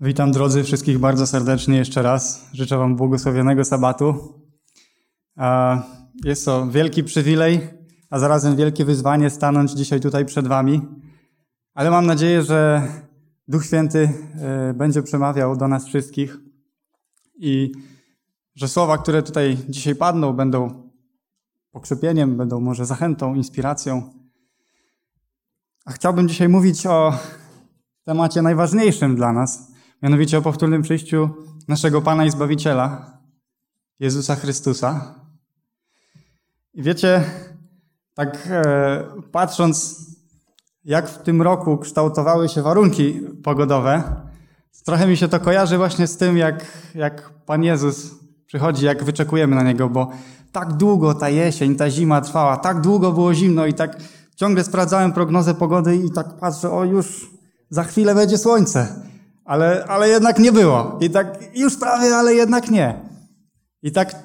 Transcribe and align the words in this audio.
Witam 0.00 0.32
drodzy 0.32 0.64
wszystkich 0.64 0.98
bardzo 0.98 1.26
serdecznie 1.26 1.76
jeszcze 1.76 2.02
raz. 2.02 2.48
Życzę 2.52 2.78
Wam 2.78 2.96
błogosławionego 2.96 3.64
sabatu. 3.64 4.34
Jest 6.24 6.44
to 6.44 6.66
wielki 6.70 7.04
przywilej, 7.04 7.60
a 8.10 8.18
zarazem 8.18 8.56
wielkie 8.56 8.84
wyzwanie 8.84 9.30
stanąć 9.30 9.72
dzisiaj 9.72 10.00
tutaj 10.00 10.24
przed 10.24 10.48
Wami. 10.48 10.80
Ale 11.74 11.90
mam 11.90 12.06
nadzieję, 12.06 12.42
że 12.42 12.88
Duch 13.48 13.64
Święty 13.66 14.10
e, 14.40 14.74
będzie 14.74 15.02
przemawiał 15.02 15.56
do 15.56 15.68
nas 15.68 15.86
wszystkich 15.86 16.36
i 17.38 17.72
że 18.54 18.68
słowa, 18.68 18.98
które 18.98 19.22
tutaj 19.22 19.58
dzisiaj 19.68 19.94
padną, 19.94 20.32
będą 20.32 20.90
pokrzepieniem, 21.70 22.36
będą 22.36 22.60
może 22.60 22.86
zachętą, 22.86 23.34
inspiracją. 23.34 24.14
A 25.84 25.92
chciałbym 25.92 26.28
dzisiaj 26.28 26.48
mówić 26.48 26.86
o 26.86 27.18
temacie 28.04 28.42
najważniejszym 28.42 29.16
dla 29.16 29.32
nas, 29.32 29.77
mianowicie 30.02 30.38
o 30.38 30.42
powtórnym 30.42 30.82
przyjściu 30.82 31.28
naszego 31.68 32.02
Pana 32.02 32.24
i 32.24 32.30
Zbawiciela, 32.30 33.18
Jezusa 34.00 34.36
Chrystusa. 34.36 35.14
I 36.74 36.82
wiecie, 36.82 37.24
tak 38.14 38.48
e, 38.50 39.04
patrząc, 39.32 40.06
jak 40.84 41.08
w 41.08 41.22
tym 41.22 41.42
roku 41.42 41.78
kształtowały 41.78 42.48
się 42.48 42.62
warunki 42.62 43.20
pogodowe, 43.44 44.02
trochę 44.84 45.06
mi 45.06 45.16
się 45.16 45.28
to 45.28 45.40
kojarzy 45.40 45.76
właśnie 45.76 46.06
z 46.06 46.16
tym, 46.16 46.36
jak, 46.36 46.64
jak 46.94 47.30
Pan 47.46 47.64
Jezus 47.64 48.14
przychodzi, 48.46 48.86
jak 48.86 49.04
wyczekujemy 49.04 49.56
na 49.56 49.62
Niego, 49.62 49.88
bo 49.88 50.10
tak 50.52 50.72
długo 50.72 51.14
ta 51.14 51.28
jesień, 51.28 51.76
ta 51.76 51.90
zima 51.90 52.20
trwała, 52.20 52.56
tak 52.56 52.80
długo 52.80 53.12
było 53.12 53.34
zimno 53.34 53.66
i 53.66 53.74
tak 53.74 53.98
ciągle 54.36 54.64
sprawdzałem 54.64 55.12
prognozę 55.12 55.54
pogody 55.54 55.96
i 55.96 56.10
tak 56.10 56.38
patrzę, 56.38 56.70
o 56.70 56.84
już 56.84 57.30
za 57.70 57.84
chwilę 57.84 58.14
będzie 58.14 58.38
słońce 58.38 59.07
ale, 59.48 59.84
ale 59.88 60.08
jednak 60.08 60.38
nie 60.38 60.52
było. 60.52 60.98
I 61.00 61.10
tak 61.10 61.38
już 61.54 61.76
prawie, 61.76 62.16
ale 62.16 62.34
jednak 62.34 62.70
nie. 62.70 62.94
I 63.82 63.92
tak 63.92 64.16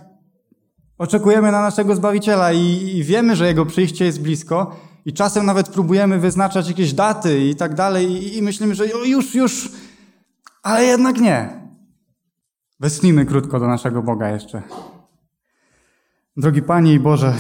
oczekujemy 0.98 1.52
na 1.52 1.62
naszego 1.62 1.96
Zbawiciela 1.96 2.52
i, 2.52 2.98
i 2.98 3.04
wiemy, 3.04 3.36
że 3.36 3.48
Jego 3.48 3.66
przyjście 3.66 4.06
jest 4.06 4.22
blisko 4.22 4.76
i 5.06 5.14
czasem 5.14 5.46
nawet 5.46 5.70
próbujemy 5.70 6.20
wyznaczać 6.20 6.68
jakieś 6.68 6.94
daty 6.94 7.48
i 7.48 7.56
tak 7.56 7.74
dalej 7.76 8.12
i, 8.12 8.38
i 8.38 8.42
myślimy, 8.42 8.76
że 8.76 8.88
już, 8.88 9.36
już, 9.36 9.72
ale 10.64 10.86
jednak 10.86 11.20
nie. 11.20 11.50
Westchnijmy 12.80 13.26
krótko 13.26 13.60
do 13.60 13.68
naszego 13.68 14.04
Boga 14.04 14.30
jeszcze. 14.30 14.62
Drogi 16.38 16.62
Panie 16.62 16.94
i 16.94 17.00
Boże, 17.00 17.34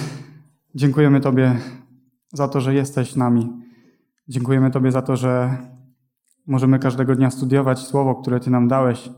dziękujemy 0.75 1.21
Tobie 1.21 1.59
za 2.33 2.47
to, 2.47 2.61
że 2.61 2.73
jesteś 2.73 3.15
nami. 3.15 3.49
Dziękujemy 4.27 4.71
Tobie 4.71 4.91
za 4.91 5.01
to, 5.01 5.15
że 5.15 5.57
Możemy 6.47 6.79
każdego 6.79 7.15
dnia 7.15 7.31
studiować 7.31 7.79
Słowo, 7.79 8.15
które 8.15 8.39
Ty 8.39 8.49
nam 8.49 8.67
dałeś, 8.67 9.09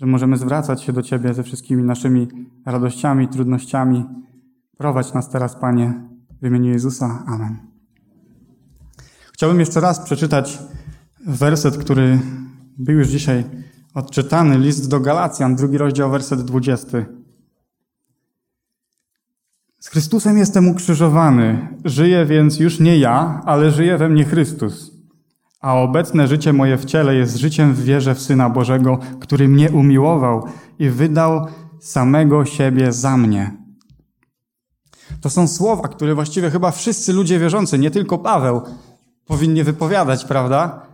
że 0.00 0.06
możemy 0.06 0.36
zwracać 0.36 0.82
się 0.82 0.92
do 0.92 1.02
Ciebie 1.02 1.34
ze 1.34 1.42
wszystkimi 1.42 1.82
naszymi 1.82 2.28
radościami, 2.66 3.28
trudnościami. 3.28 4.04
Prowadź 4.78 5.12
nas 5.12 5.30
teraz, 5.30 5.56
Panie, 5.56 6.08
w 6.42 6.46
imieniu 6.46 6.70
Jezusa. 6.70 7.24
Amen. 7.26 7.56
Chciałbym 9.32 9.60
jeszcze 9.60 9.80
raz 9.80 10.00
przeczytać 10.00 10.58
werset, 11.26 11.76
który 11.76 12.20
był 12.78 12.98
już 12.98 13.08
dzisiaj 13.08 13.44
odczytany, 13.94 14.58
list 14.58 14.90
do 14.90 15.00
Galacjan, 15.00 15.56
drugi 15.56 15.78
rozdział, 15.78 16.10
werset 16.10 16.42
20. 16.42 16.88
Z 19.78 19.88
Chrystusem 19.88 20.38
jestem 20.38 20.68
ukrzyżowany, 20.68 21.68
żyję 21.84 22.26
więc 22.26 22.60
już 22.60 22.80
nie 22.80 22.98
ja, 22.98 23.42
ale 23.44 23.70
żyje 23.70 23.98
we 23.98 24.08
mnie 24.08 24.24
Chrystus 24.24 24.95
a 25.60 25.74
obecne 25.74 26.28
życie 26.28 26.52
moje 26.52 26.76
w 26.76 26.84
ciele 26.84 27.14
jest 27.14 27.36
życiem 27.36 27.74
w 27.74 27.84
wierze 27.84 28.14
w 28.14 28.22
Syna 28.22 28.50
Bożego, 28.50 28.98
który 29.20 29.48
mnie 29.48 29.70
umiłował 29.70 30.46
i 30.78 30.90
wydał 30.90 31.46
samego 31.80 32.44
siebie 32.44 32.92
za 32.92 33.16
mnie. 33.16 33.56
To 35.20 35.30
są 35.30 35.48
słowa, 35.48 35.88
które 35.88 36.14
właściwie 36.14 36.50
chyba 36.50 36.70
wszyscy 36.70 37.12
ludzie 37.12 37.38
wierzący, 37.38 37.78
nie 37.78 37.90
tylko 37.90 38.18
Paweł, 38.18 38.62
powinni 39.26 39.64
wypowiadać, 39.64 40.24
prawda? 40.24 40.86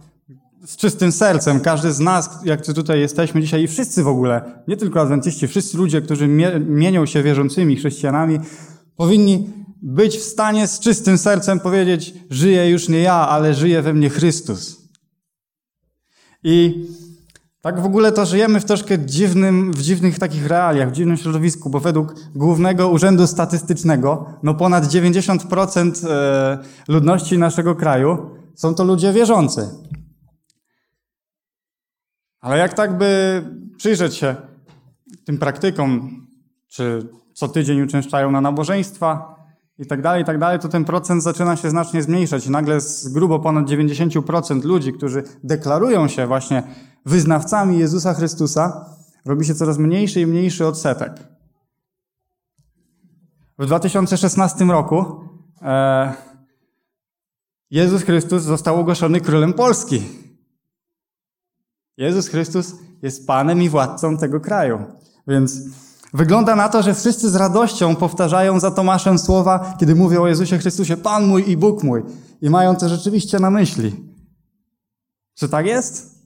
Z 0.65 0.77
czystym 0.77 1.13
sercem. 1.13 1.61
Każdy 1.61 1.93
z 1.93 2.01
nas, 2.01 2.41
jak 2.45 2.67
tutaj 2.67 3.01
jesteśmy 3.01 3.41
dzisiaj 3.41 3.63
i 3.63 3.69
wszyscy 3.69 4.03
w 4.03 4.09
ogóle, 4.09 4.63
nie 4.69 4.77
tylko 4.77 5.01
adwentyści, 5.01 5.49
wszyscy 5.49 5.79
ludzie, 5.79 6.03
którzy 6.03 6.29
mienią 6.61 7.07
się 7.07 7.23
wierzącymi 7.23 7.77
chrześcijanami, 7.77 8.41
powinni 8.97 9.51
być 9.83 10.17
w 10.17 10.23
stanie 10.23 10.67
z 10.67 10.81
czystym 10.81 11.19
sercem 11.19 11.61
powiedzieć: 11.61 12.15
Żyję 12.31 12.71
już 12.71 12.89
nie 12.89 13.01
ja, 13.01 13.15
ale 13.15 13.55
żyje 13.55 13.83
we 13.83 13.95
mnie 13.95 14.11
Chrystus. 14.11 14.83
I 16.45 16.87
tak 17.61 17.81
w 17.81 17.85
ogóle 17.85 18.13
to 18.13 18.27
żyjemy 18.27 18.61
w 18.61 18.65
troszkę 18.65 18.99
dziwnym, 18.99 19.73
w 19.73 19.83
dziwnych 19.83 20.19
takich 20.19 20.47
realiach, 20.47 20.91
w 20.91 20.93
dziwnym 20.93 21.17
środowisku, 21.17 21.71
bo 21.71 21.81
według 21.81 22.15
Głównego 22.35 22.89
Urzędu 22.89 23.27
Statystycznego, 23.27 24.27
no 24.43 24.55
ponad 24.55 24.85
90% 24.85 26.09
e, 26.09 26.59
ludności 26.89 27.39
naszego 27.39 27.75
kraju 27.75 28.31
są 28.55 28.75
to 28.75 28.85
ludzie 28.85 29.13
wierzący. 29.13 29.69
Ale 32.41 32.59
jak 32.59 32.75
tak 32.75 32.99
by 32.99 33.43
przyjrzeć 33.77 34.15
się 34.15 34.37
tym 35.25 35.39
praktykom, 35.39 36.27
czy 36.69 37.09
co 37.35 37.49
tydzień 37.49 37.83
uczęszczają 37.83 38.31
na 38.31 38.41
nabożeństwa, 38.41 39.42
i 39.79 39.87
tak 39.87 40.03
dalej, 40.03 40.23
i 40.23 40.25
tak 40.25 40.39
dalej, 40.39 40.59
to 40.59 40.69
ten 40.69 40.85
procent 40.85 41.23
zaczyna 41.23 41.57
się 41.57 41.71
znacznie 41.71 42.03
zmniejszać. 42.03 42.47
I 42.47 42.51
nagle 42.51 42.81
z 42.81 43.09
grubo 43.09 43.39
ponad 43.39 43.67
90% 43.67 44.65
ludzi, 44.65 44.93
którzy 44.93 45.25
deklarują 45.45 46.09
się 46.09 46.27
właśnie 46.27 46.63
wyznawcami 47.07 47.79
Jezusa 47.79 48.15
Chrystusa, 48.15 48.87
robi 49.25 49.47
się 49.47 49.55
coraz 49.55 49.79
mniejszy 49.79 50.21
i 50.21 50.27
mniejszy 50.27 50.67
odsetek. 50.67 51.13
W 53.59 53.67
2016 53.67 54.65
roku 54.65 55.05
e, 55.63 56.13
Jezus 57.71 58.03
Chrystus 58.03 58.43
został 58.43 58.81
ogłoszony 58.81 59.21
królem 59.21 59.53
Polski. 59.53 60.03
Jezus 61.97 62.29
Chrystus 62.29 62.75
jest 63.03 63.27
Panem 63.27 63.63
i 63.63 63.69
władcą 63.69 64.17
tego 64.17 64.41
kraju. 64.41 64.85
Więc 65.27 65.59
Wygląda 66.13 66.57
na 66.57 66.69
to, 66.69 66.83
że 66.83 66.95
wszyscy 66.95 67.31
z 67.31 67.37
radością 67.37 67.97
powtarzają 67.97 68.61
za 68.61 68.71
Tomaszem 68.71 69.19
słowa, 69.19 69.75
kiedy 69.81 69.95
mówią 69.95 70.23
o 70.23 70.27
Jezusie 70.27 70.59
Chrystusie, 70.59 70.97
Pan 70.97 71.27
mój 71.27 71.51
i 71.51 71.57
Bóg 71.57 71.83
mój. 71.83 72.03
I 72.41 72.51
mają 72.51 72.77
to 72.77 72.89
rzeczywiście 72.89 73.41
na 73.41 73.51
myśli. 73.51 74.13
Czy 75.35 75.49
tak 75.49 75.67
jest? 75.67 76.23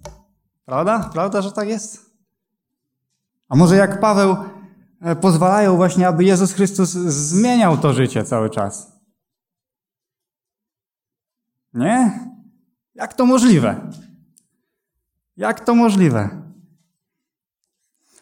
Prawda? 0.65 1.11
Prawda, 1.13 1.43
że 1.43 1.53
tak 1.53 1.69
jest? 1.69 2.11
A 3.49 3.57
może 3.57 3.77
jak 3.77 4.01
Paweł 4.01 4.37
e, 5.01 5.17
pozwalają 5.17 5.77
właśnie, 5.77 6.09
aby 6.09 6.25
Jezus 6.25 6.53
Chrystus 6.53 6.91
zmieniał 6.91 7.79
to 7.79 7.93
życie 7.93 8.25
cały 8.25 8.51
czas? 8.51 8.93
Nie? 11.75 12.21
Jak 12.95 13.15
to 13.15 13.27
możliwe? 13.27 13.91
Jak 15.37 15.61
to 15.61 15.75
możliwe? 15.75 16.46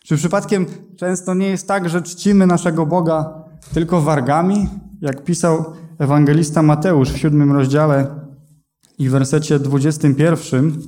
Czy 0.04 0.16
przypadkiem 0.16 0.66
często 0.96 1.34
nie 1.34 1.48
jest 1.48 1.68
tak, 1.68 1.88
że 1.88 2.02
czcimy 2.02 2.46
naszego 2.46 2.86
Boga 2.86 3.44
tylko 3.74 4.00
wargami? 4.00 4.68
Jak 5.00 5.24
pisał 5.24 5.64
ewangelista 5.98 6.62
Mateusz 6.62 7.12
w 7.12 7.18
siódmym 7.18 7.52
rozdziale 7.52 8.06
i 8.98 9.08
w 9.08 9.12
wersecie 9.12 9.58
21. 9.58 10.82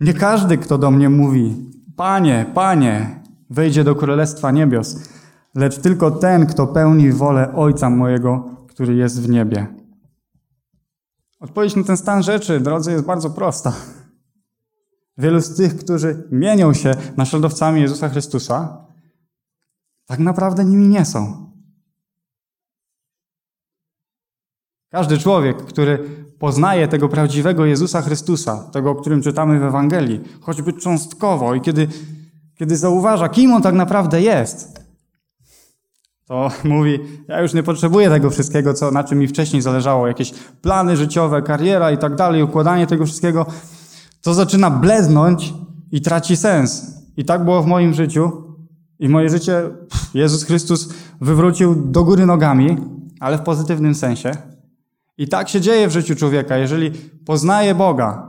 Nie 0.00 0.14
każdy, 0.14 0.58
kto 0.58 0.78
do 0.78 0.90
mnie 0.90 1.08
mówi, 1.08 1.70
Panie, 1.96 2.46
Panie, 2.54 3.20
wejdzie 3.50 3.84
do 3.84 3.94
Królestwa 3.94 4.50
Niebios, 4.50 5.08
lecz 5.54 5.78
tylko 5.78 6.10
ten, 6.10 6.46
kto 6.46 6.66
pełni 6.66 7.12
wolę 7.12 7.54
Ojca 7.54 7.90
mojego, 7.90 8.50
który 8.68 8.94
jest 8.94 9.22
w 9.22 9.28
niebie. 9.28 9.66
Odpowiedź 11.40 11.76
na 11.76 11.84
ten 11.84 11.96
stan 11.96 12.22
rzeczy, 12.22 12.60
drodzy, 12.60 12.92
jest 12.92 13.04
bardzo 13.04 13.30
prosta. 13.30 13.72
Wielu 15.18 15.40
z 15.40 15.56
tych, 15.56 15.76
którzy 15.76 16.28
mienią 16.30 16.74
się 16.74 16.94
naśladowcami 17.16 17.80
Jezusa 17.80 18.08
Chrystusa, 18.08 18.86
tak 20.06 20.18
naprawdę 20.18 20.64
nimi 20.64 20.88
nie 20.88 21.04
są. 21.04 21.48
Każdy 24.90 25.18
człowiek, 25.18 25.56
który 25.56 25.98
poznaje 26.38 26.88
tego 26.88 27.08
prawdziwego 27.08 27.64
Jezusa 27.64 28.02
Chrystusa, 28.02 28.70
tego, 28.72 28.90
o 28.90 28.94
którym 28.94 29.22
czytamy 29.22 29.60
w 29.60 29.62
Ewangelii, 29.62 30.20
choćby 30.40 30.72
cząstkowo 30.72 31.54
i 31.54 31.60
kiedy, 31.60 31.88
kiedy 32.54 32.76
zauważa, 32.76 33.28
kim 33.28 33.52
on 33.52 33.62
tak 33.62 33.74
naprawdę 33.74 34.22
jest, 34.22 34.80
to 36.26 36.50
mówi, 36.64 37.00
ja 37.28 37.40
już 37.40 37.54
nie 37.54 37.62
potrzebuję 37.62 38.08
tego 38.08 38.30
wszystkiego, 38.30 38.74
co, 38.74 38.90
na 38.90 39.04
czym 39.04 39.18
mi 39.18 39.28
wcześniej 39.28 39.62
zależało, 39.62 40.06
jakieś 40.06 40.32
plany 40.62 40.96
życiowe, 40.96 41.42
kariera 41.42 41.90
i 41.90 41.98
tak 41.98 42.14
dalej, 42.14 42.42
układanie 42.42 42.86
tego 42.86 43.06
wszystkiego 43.06 43.46
to 44.22 44.34
zaczyna 44.34 44.70
blednąć 44.70 45.54
i 45.92 46.00
traci 46.00 46.36
sens. 46.36 46.98
I 47.16 47.24
tak 47.24 47.44
było 47.44 47.62
w 47.62 47.66
moim 47.66 47.94
życiu. 47.94 48.32
I 48.98 49.08
moje 49.08 49.30
życie 49.30 49.70
Jezus 50.14 50.44
Chrystus 50.44 50.88
wywrócił 51.20 51.74
do 51.74 52.04
góry 52.04 52.26
nogami, 52.26 52.76
ale 53.20 53.38
w 53.38 53.42
pozytywnym 53.42 53.94
sensie. 53.94 54.32
I 55.18 55.28
tak 55.28 55.48
się 55.48 55.60
dzieje 55.60 55.88
w 55.88 55.92
życiu 55.92 56.16
człowieka. 56.16 56.56
Jeżeli 56.56 56.90
poznaje 57.24 57.74
Boga, 57.74 58.28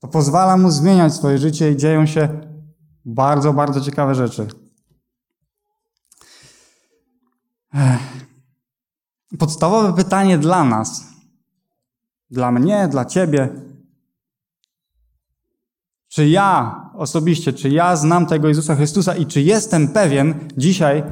To 0.00 0.08
pozwala 0.08 0.56
mu 0.56 0.70
zmieniać 0.70 1.14
swoje 1.14 1.38
życie 1.38 1.72
i 1.72 1.76
dzieją 1.76 2.06
się 2.06 2.28
bardzo, 3.04 3.52
bardzo 3.52 3.80
ciekawe 3.80 4.14
rzeczy. 4.14 4.48
Podstawowe 9.38 9.92
pytanie 9.92 10.38
dla 10.38 10.64
nas, 10.64 11.04
dla 12.30 12.52
mnie, 12.52 12.88
dla 12.90 13.04
ciebie. 13.04 13.48
Czy 16.08 16.28
ja 16.28 16.80
osobiście, 16.94 17.52
czy 17.52 17.68
ja 17.68 17.96
znam 17.96 18.26
tego 18.26 18.48
Jezusa 18.48 18.74
Chrystusa 18.74 19.16
i 19.16 19.26
czy 19.26 19.42
jestem 19.42 19.88
pewien 19.88 20.34
dzisiaj, 20.56 21.02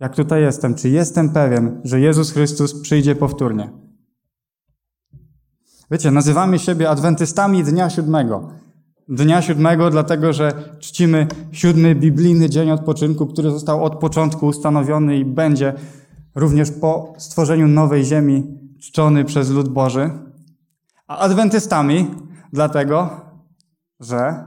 jak 0.00 0.16
tutaj 0.16 0.42
jestem, 0.42 0.74
czy 0.74 0.88
jestem 0.88 1.30
pewien, 1.30 1.80
że 1.84 2.00
Jezus 2.00 2.32
Chrystus 2.32 2.80
przyjdzie 2.80 3.14
powtórnie? 3.14 3.70
Wiecie, 5.90 6.10
nazywamy 6.10 6.58
siebie 6.58 6.90
adwentystami 6.90 7.64
dnia 7.64 7.90
siódmego. 7.90 8.48
Dnia 9.08 9.42
siódmego, 9.42 9.90
dlatego 9.90 10.32
że 10.32 10.76
czcimy 10.78 11.26
siódmy 11.52 11.94
biblijny 11.94 12.50
dzień 12.50 12.70
odpoczynku, 12.70 13.26
który 13.26 13.50
został 13.50 13.84
od 13.84 13.96
początku 13.98 14.46
ustanowiony 14.46 15.18
i 15.18 15.24
będzie 15.24 15.72
również 16.34 16.70
po 16.70 17.14
stworzeniu 17.18 17.68
nowej 17.68 18.04
ziemi 18.04 18.60
czczony 18.80 19.24
przez 19.24 19.50
lud 19.50 19.68
Boży. 19.68 20.10
A 21.06 21.18
adwentystami, 21.18 22.10
dlatego, 22.52 23.20
że 24.00 24.46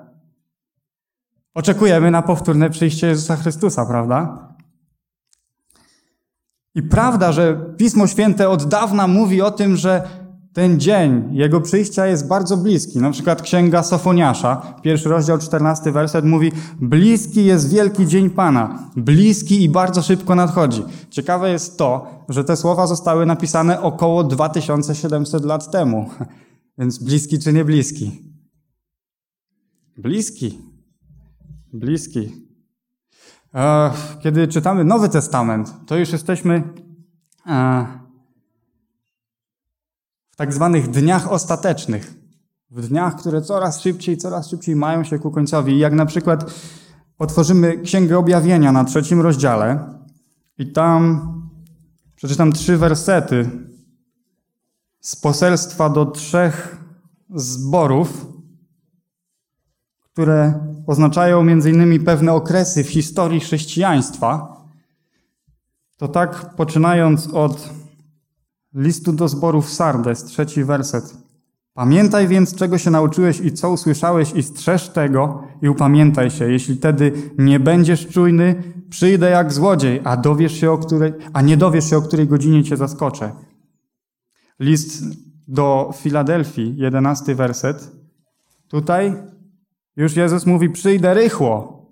oczekujemy 1.54 2.12
na 2.12 2.22
powtórne 2.22 2.70
przyjście 2.70 3.08
Jezusa 3.08 3.36
Chrystusa, 3.36 3.86
prawda? 3.86 4.48
I 6.76 6.84
prawda, 6.84 7.32
że 7.32 7.66
Pismo 7.78 8.08
Święte 8.08 8.50
od 8.50 8.66
dawna 8.66 9.08
mówi 9.08 9.42
o 9.42 9.52
tym, 9.52 9.76
że 9.76 10.23
ten 10.54 10.80
dzień 10.80 11.30
Jego 11.32 11.62
przyjścia 11.62 12.08
jest 12.08 12.28
bardzo 12.28 12.58
bliski. 12.58 13.00
Na 13.00 13.12
przykład 13.12 13.42
Księga 13.42 13.84
Sofoniasza, 13.84 14.76
pierwszy 14.82 15.10
rozdział, 15.10 15.38
czternasty 15.38 15.92
werset 15.92 16.26
mówi 16.26 16.52
Bliski 16.82 17.46
jest 17.46 17.74
wielki 17.74 18.08
dzień 18.08 18.30
Pana, 18.30 18.90
bliski 18.96 19.64
i 19.64 19.70
bardzo 19.70 20.02
szybko 20.02 20.36
nadchodzi. 20.36 20.84
Ciekawe 21.10 21.52
jest 21.52 21.78
to, 21.78 22.08
że 22.30 22.44
te 22.44 22.58
słowa 22.58 22.88
zostały 22.88 23.26
napisane 23.26 23.82
około 23.82 24.24
2700 24.24 25.46
lat 25.46 25.72
temu. 25.72 26.10
Więc 26.78 27.04
bliski 27.04 27.40
czy 27.40 27.54
nie 27.54 27.66
bliski? 27.66 28.22
Bliski. 29.98 30.60
Bliski. 31.74 32.32
E, 33.56 33.92
kiedy 34.24 34.48
czytamy 34.48 34.84
Nowy 34.84 35.10
Testament, 35.10 35.74
to 35.88 35.96
już 35.96 36.12
jesteśmy 36.12 36.64
e, 37.48 38.03
w 40.34 40.36
tak 40.36 40.54
zwanych 40.54 40.90
dniach 40.90 41.32
ostatecznych, 41.32 42.14
w 42.72 42.88
dniach, 42.88 43.16
które 43.16 43.42
coraz 43.42 43.82
szybciej, 43.82 44.18
coraz 44.18 44.50
szybciej 44.50 44.76
mają 44.76 45.04
się 45.04 45.20
ku 45.20 45.32
końcowi. 45.32 45.80
Jak 45.80 45.94
na 45.94 46.06
przykład 46.06 46.54
otworzymy 47.20 47.78
Księgę 47.78 48.18
Objawienia 48.18 48.72
na 48.72 48.84
trzecim 48.84 49.22
rozdziale 49.22 49.94
i 50.58 50.72
tam 50.72 51.22
przeczytam 52.16 52.52
trzy 52.52 52.78
wersety 52.78 53.50
z 55.02 55.16
poselstwa 55.16 55.90
do 55.90 56.06
trzech 56.06 56.78
zborów, 57.36 58.28
które 60.00 60.60
oznaczają 60.88 61.44
między 61.44 61.72
innymi 61.72 62.00
pewne 62.00 62.34
okresy 62.34 62.84
w 62.84 62.90
historii 62.90 63.40
chrześcijaństwa. 63.40 64.58
To 65.98 66.08
tak 66.08 66.56
poczynając 66.56 67.28
od 67.28 67.83
listu 68.76 69.14
do 69.14 69.28
zborów 69.28 69.70
Sardes, 69.70 70.24
trzeci 70.24 70.64
werset. 70.64 71.18
Pamiętaj 71.74 72.28
więc, 72.28 72.56
czego 72.56 72.78
się 72.78 72.92
nauczyłeś 72.92 73.40
i 73.40 73.54
co 73.54 73.72
usłyszałeś 73.72 74.34
i 74.34 74.44
strzeż 74.44 74.90
tego 74.90 75.44
i 75.62 75.70
upamiętaj 75.70 76.32
się. 76.32 76.52
Jeśli 76.52 76.76
wtedy 76.76 77.12
nie 77.38 77.60
będziesz 77.60 78.08
czujny, 78.08 78.64
przyjdę 78.90 79.30
jak 79.30 79.54
złodziej, 79.54 80.02
a 80.04 80.18
dowiesz 80.18 80.54
się 80.54 80.72
o 80.72 80.78
której, 80.78 81.14
a 81.34 81.42
nie 81.42 81.58
dowiesz 81.58 81.90
się 81.90 81.98
o 81.98 82.02
której 82.02 82.28
godzinie 82.28 82.64
cię 82.64 82.78
zaskoczę. 82.78 83.32
List 84.60 85.04
do 85.48 85.92
Filadelfii, 85.96 86.78
jedenasty 86.78 87.36
werset. 87.36 87.92
Tutaj 88.68 89.14
już 89.96 90.16
Jezus 90.16 90.46
mówi, 90.46 90.70
przyjdę 90.70 91.14
rychło. 91.14 91.84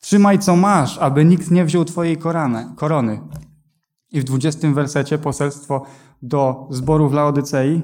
Trzymaj 0.00 0.38
co 0.38 0.56
masz, 0.56 0.98
aby 0.98 1.24
nikt 1.24 1.50
nie 1.50 1.64
wziął 1.64 1.84
twojej 1.84 2.16
korony. 2.76 3.20
I 4.16 4.20
w 4.20 4.24
dwudziestym 4.24 4.74
wersecie 4.74 5.18
poselstwo 5.18 5.82
do 6.22 6.68
zboru 6.70 7.08
w 7.08 7.12
Laodycei. 7.12 7.82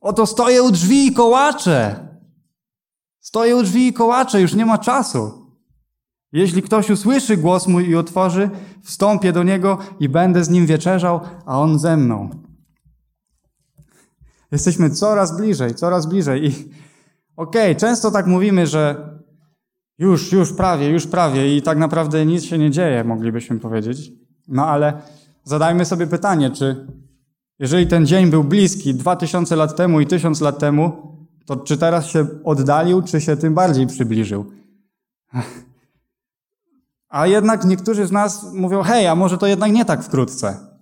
Oto 0.00 0.26
stoję 0.26 0.62
u 0.62 0.70
drzwi 0.70 1.06
i 1.06 1.12
kołaczę. 1.12 2.08
Stoję 3.20 3.56
u 3.56 3.62
drzwi 3.62 3.86
i 3.86 3.92
kołaczę, 3.92 4.40
już 4.40 4.54
nie 4.54 4.66
ma 4.66 4.78
czasu. 4.78 5.46
Jeśli 6.32 6.62
ktoś 6.62 6.90
usłyszy 6.90 7.36
głos 7.36 7.68
mój 7.68 7.88
i 7.88 7.96
otworzy, 7.96 8.50
wstąpię 8.82 9.32
do 9.32 9.42
niego 9.42 9.78
i 10.00 10.08
będę 10.08 10.44
z 10.44 10.50
nim 10.50 10.66
wieczerzał, 10.66 11.20
a 11.46 11.60
on 11.60 11.78
ze 11.78 11.96
mną. 11.96 12.30
Jesteśmy 14.52 14.90
coraz 14.90 15.36
bliżej, 15.36 15.74
coraz 15.74 16.06
bliżej. 16.06 16.46
I 16.46 16.48
okej, 17.36 17.70
okay, 17.70 17.74
często 17.74 18.10
tak 18.10 18.26
mówimy, 18.26 18.66
że 18.66 19.12
już, 19.98 20.32
już 20.32 20.52
prawie, 20.52 20.88
już 20.88 21.06
prawie 21.06 21.56
i 21.56 21.62
tak 21.62 21.78
naprawdę 21.78 22.26
nic 22.26 22.44
się 22.44 22.58
nie 22.58 22.70
dzieje, 22.70 23.04
moglibyśmy 23.04 23.60
powiedzieć. 23.60 24.21
No 24.48 24.66
ale 24.66 25.02
zadajmy 25.44 25.84
sobie 25.84 26.06
pytanie, 26.06 26.50
czy 26.50 26.86
jeżeli 27.58 27.86
ten 27.86 28.06
dzień 28.06 28.30
był 28.30 28.44
bliski 28.44 28.94
2000 28.94 29.56
lat 29.56 29.76
temu 29.76 30.00
i 30.00 30.06
1000 30.06 30.40
lat 30.40 30.58
temu, 30.58 31.16
to 31.46 31.56
czy 31.56 31.78
teraz 31.78 32.06
się 32.06 32.26
oddalił, 32.44 33.02
czy 33.02 33.20
się 33.20 33.36
tym 33.36 33.54
bardziej 33.54 33.86
przybliżył? 33.86 34.52
A 37.08 37.26
jednak 37.26 37.64
niektórzy 37.64 38.06
z 38.06 38.12
nas 38.12 38.52
mówią, 38.52 38.82
hej, 38.82 39.06
a 39.06 39.14
może 39.14 39.38
to 39.38 39.46
jednak 39.46 39.72
nie 39.72 39.84
tak 39.84 40.02
wkrótce. 40.04 40.72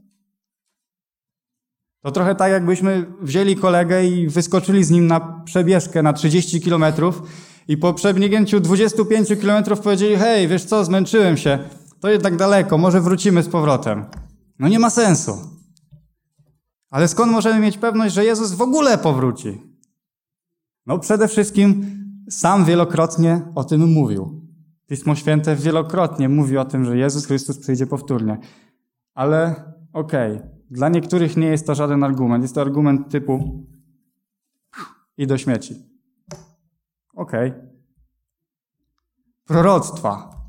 To 2.03 2.11
trochę 2.11 2.35
tak, 2.35 2.53
jakbyśmy 2.53 3.07
wzięli 3.23 3.57
kolegę 3.57 4.05
i 4.05 4.29
wyskoczyli 4.29 4.85
z 4.85 4.91
nim 4.91 5.07
na 5.07 5.43
przebieżkę 5.45 6.03
na 6.03 6.13
30 6.13 6.61
kilometrów 6.61 7.23
i 7.69 7.77
po 7.77 7.95
przebiegnięciu 7.95 8.61
25 8.61 9.29
kilometrów 9.29 9.81
powiedzieli, 9.81 10.17
hej, 10.17 10.49
wiesz 10.49 10.65
co, 10.65 10.85
zmęczyłem 10.85 11.37
się, 11.37 11.59
to 12.01 12.09
jednak 12.09 12.37
daleko, 12.37 12.79
może 12.79 13.01
wrócimy 13.01 13.43
z 13.43 13.49
powrotem. 13.49 14.05
No 14.59 14.69
nie 14.69 14.79
ma 14.79 14.91
sensu. 14.91 15.39
Ale 16.91 17.09
skąd 17.09 17.33
możemy 17.33 17.61
mieć 17.61 17.79
pewność, 17.79 18.15
że 18.15 18.25
Jezus 18.25 18.53
w 18.53 18.63
ogóle 18.63 18.99
powróci? 18.99 19.63
No 20.87 20.99
przede 20.99 21.29
wszystkim 21.29 21.87
sam 22.31 22.65
wielokrotnie 22.65 23.41
o 23.55 23.65
tym 23.65 23.93
mówił. 23.93 24.51
Pismo 24.87 25.15
Święte 25.15 25.57
wielokrotnie 25.57 26.29
mówi 26.29 26.59
o 26.59 26.65
tym, 26.65 26.85
że 26.85 26.99
Jezus 26.99 27.27
Chrystus 27.27 27.59
przyjdzie 27.59 27.87
powtórnie. 27.87 28.39
Ale 29.15 29.65
okej, 29.93 30.37
okay, 30.37 30.51
dla 30.71 30.89
niektórych 30.89 31.37
nie 31.37 31.47
jest 31.47 31.67
to 31.67 31.75
żaden 31.75 32.05
argument. 32.05 32.45
Jest 32.45 32.55
to 32.55 32.61
argument 32.61 33.11
typu 33.11 33.67
i 35.17 35.27
do 35.27 35.39
śmieci. 35.39 35.75
Okej. 37.15 37.51
Okay. 37.51 37.71
Proroctwa. 39.45 40.40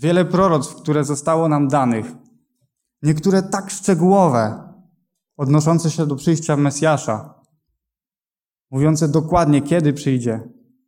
Wiele 0.00 0.24
proroctw, 0.24 0.74
które 0.74 1.04
zostało 1.04 1.48
nam 1.48 1.68
danych. 1.68 2.06
Niektóre 3.02 3.42
tak 3.42 3.70
szczegółowe, 3.70 4.72
odnoszące 5.36 5.90
się 5.90 6.06
do 6.06 6.16
przyjścia 6.16 6.56
Mesjasza, 6.56 7.34
mówiące 8.70 9.08
dokładnie, 9.08 9.62
kiedy 9.62 9.92
przyjdzie, 9.92 10.40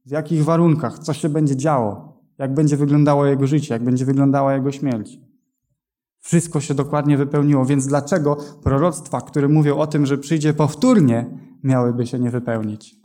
w 0.07 0.11
jakich 0.11 0.45
warunkach, 0.45 0.99
co 0.99 1.12
się 1.12 1.28
będzie 1.28 1.57
działo, 1.57 2.23
jak 2.38 2.54
będzie 2.54 2.76
wyglądało 2.76 3.26
jego 3.26 3.47
życie, 3.47 3.75
jak 3.75 3.85
będzie 3.85 4.04
wyglądała 4.04 4.54
jego 4.54 4.73
śmierć. 4.73 5.19
Wszystko 6.21 6.61
się 6.61 6.75
dokładnie 6.75 7.16
wypełniło, 7.16 7.64
więc 7.66 7.87
dlaczego 7.87 8.37
proroctwa, 8.62 9.21
które 9.21 9.49
mówią 9.49 9.78
o 9.78 9.87
tym, 9.87 10.07
że 10.07 10.19
przyjdzie 10.19 10.54
powtórnie, 10.54 11.38
miałyby 11.62 12.07
się 12.07 12.19
nie 12.19 12.31
wypełnić? 12.31 13.01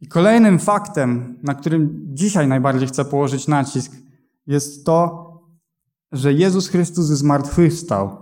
I 0.00 0.08
kolejnym 0.08 0.58
faktem, 0.58 1.38
na 1.42 1.54
którym 1.54 2.00
dzisiaj 2.14 2.48
najbardziej 2.48 2.88
chcę 2.88 3.04
położyć 3.04 3.48
nacisk, 3.48 3.92
jest 4.46 4.86
to, 4.86 5.28
że 6.12 6.32
Jezus 6.32 6.68
Chrystus 6.68 7.06
zmartwychwstał, 7.06 8.16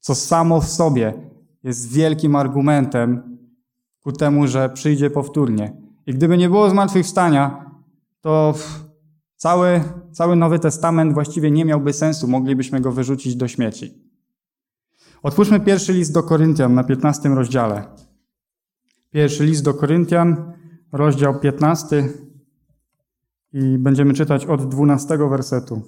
co 0.00 0.14
samo 0.14 0.60
w 0.60 0.68
sobie 0.68 1.14
jest 1.62 1.92
wielkim 1.92 2.36
argumentem 2.36 3.38
ku 4.00 4.12
temu, 4.12 4.46
że 4.46 4.68
przyjdzie 4.68 5.10
powtórnie. 5.10 5.76
I 6.06 6.14
gdyby 6.14 6.38
nie 6.38 6.48
było 6.48 6.70
zmartwychwstania, 6.70 7.70
to 8.20 8.54
cały, 9.36 9.84
cały 10.12 10.36
Nowy 10.36 10.58
Testament 10.58 11.14
właściwie 11.14 11.50
nie 11.50 11.64
miałby 11.64 11.92
sensu, 11.92 12.28
moglibyśmy 12.28 12.80
go 12.80 12.92
wyrzucić 12.92 13.36
do 13.36 13.48
śmieci. 13.48 13.94
Otwórzmy 15.22 15.60
pierwszy 15.60 15.92
list 15.92 16.12
do 16.12 16.22
Koryntian 16.22 16.74
na 16.74 16.84
15 16.84 17.28
rozdziale. 17.28 17.84
Pierwszy 19.10 19.44
list 19.44 19.64
do 19.64 19.74
Koryntian, 19.74 20.52
rozdział 20.92 21.40
15 21.40 22.08
i 23.52 23.78
będziemy 23.78 24.14
czytać 24.14 24.46
od 24.46 24.68
12 24.68 25.18
wersetu. 25.18 25.82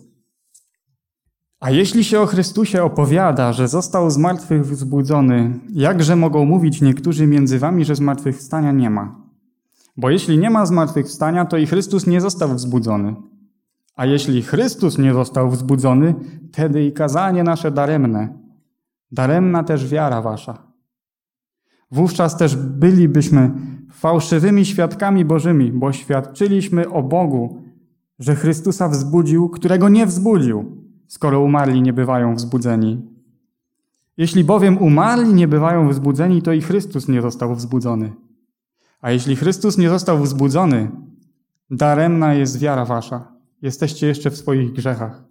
A 1.60 1.70
jeśli 1.70 2.04
się 2.04 2.20
o 2.20 2.26
Chrystusie 2.26 2.82
opowiada, 2.82 3.52
że 3.52 3.68
został 3.68 4.10
z 4.10 4.16
martwych 4.16 4.66
wzbudzony, 4.66 5.60
jakże 5.72 6.16
mogą 6.16 6.44
mówić 6.44 6.80
niektórzy 6.80 7.26
między 7.26 7.58
wami, 7.58 7.84
że 7.84 7.96
zmartwychwstania 7.96 8.72
nie 8.72 8.90
ma? 8.90 9.16
Bo 9.96 10.10
jeśli 10.10 10.38
nie 10.38 10.50
ma 10.50 10.66
zmartwychwstania, 10.66 11.44
to 11.44 11.56
i 11.56 11.66
Chrystus 11.66 12.06
nie 12.06 12.20
został 12.20 12.54
wzbudzony. 12.54 13.14
A 13.96 14.06
jeśli 14.06 14.42
Chrystus 14.42 14.98
nie 14.98 15.14
został 15.14 15.50
wzbudzony, 15.50 16.14
wtedy 16.52 16.84
i 16.84 16.92
kazanie 16.92 17.44
nasze 17.44 17.70
daremne. 17.70 18.38
Daremna 19.12 19.64
też 19.64 19.88
wiara 19.88 20.22
wasza. 20.22 20.71
Wówczas 21.92 22.36
też 22.36 22.56
bylibyśmy 22.56 23.50
fałszywymi 23.90 24.64
świadkami 24.64 25.24
Bożymi, 25.24 25.72
bo 25.72 25.92
świadczyliśmy 25.92 26.88
o 26.88 27.02
Bogu, 27.02 27.62
że 28.18 28.34
Chrystusa 28.34 28.88
wzbudził, 28.88 29.48
którego 29.48 29.88
nie 29.88 30.06
wzbudził, 30.06 30.76
skoro 31.06 31.40
umarli 31.40 31.82
nie 31.82 31.92
bywają 31.92 32.34
wzbudzeni. 32.34 33.00
Jeśli 34.16 34.44
bowiem 34.44 34.78
umarli 34.78 35.34
nie 35.34 35.48
bywają 35.48 35.88
wzbudzeni, 35.88 36.42
to 36.42 36.52
i 36.52 36.60
Chrystus 36.60 37.08
nie 37.08 37.22
został 37.22 37.54
wzbudzony. 37.54 38.12
A 39.00 39.10
jeśli 39.10 39.36
Chrystus 39.36 39.78
nie 39.78 39.88
został 39.88 40.18
wzbudzony, 40.18 40.90
daremna 41.70 42.34
jest 42.34 42.58
wiara 42.58 42.84
wasza. 42.84 43.32
Jesteście 43.62 44.06
jeszcze 44.06 44.30
w 44.30 44.36
swoich 44.36 44.72
grzechach. 44.72 45.24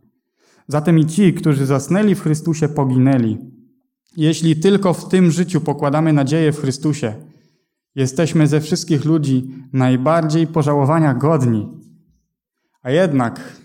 Zatem 0.67 0.99
i 0.99 1.05
ci, 1.05 1.33
którzy 1.33 1.65
zasnęli 1.65 2.15
w 2.15 2.21
Chrystusie, 2.21 2.69
poginęli. 2.69 3.50
Jeśli 4.17 4.55
tylko 4.55 4.93
w 4.93 5.09
tym 5.09 5.31
życiu 5.31 5.61
pokładamy 5.61 6.13
nadzieję 6.13 6.51
w 6.51 6.59
Chrystusie, 6.59 7.15
jesteśmy 7.95 8.47
ze 8.47 8.61
wszystkich 8.61 9.05
ludzi 9.05 9.55
najbardziej 9.73 10.47
pożałowania 10.47 11.13
godni. 11.13 11.67
A 12.81 12.91
jednak, 12.91 13.61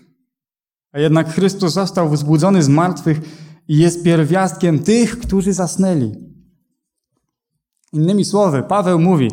a 0.91 0.99
jednak 0.99 1.33
Chrystus 1.33 1.73
został 1.73 2.09
wzbudzony 2.09 2.63
z 2.63 2.69
martwych 2.69 3.19
i 3.67 3.77
jest 3.77 4.03
pierwiastkiem 4.03 4.79
tych, 4.79 5.19
którzy 5.19 5.53
zasnęli. 5.53 6.11
Innymi 7.93 8.25
słowy, 8.25 8.63
Paweł 8.63 8.99
mówi, 8.99 9.29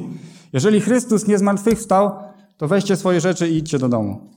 jeżeli 0.53 0.81
Chrystus 0.81 1.27
nie 1.27 1.39
zmartwychwstał, 1.39 2.11
to 2.57 2.69
weźcie 2.69 2.97
swoje 2.97 3.21
rzeczy 3.21 3.49
i 3.49 3.57
idźcie 3.57 3.79
do 3.79 3.89
domu. 3.89 4.31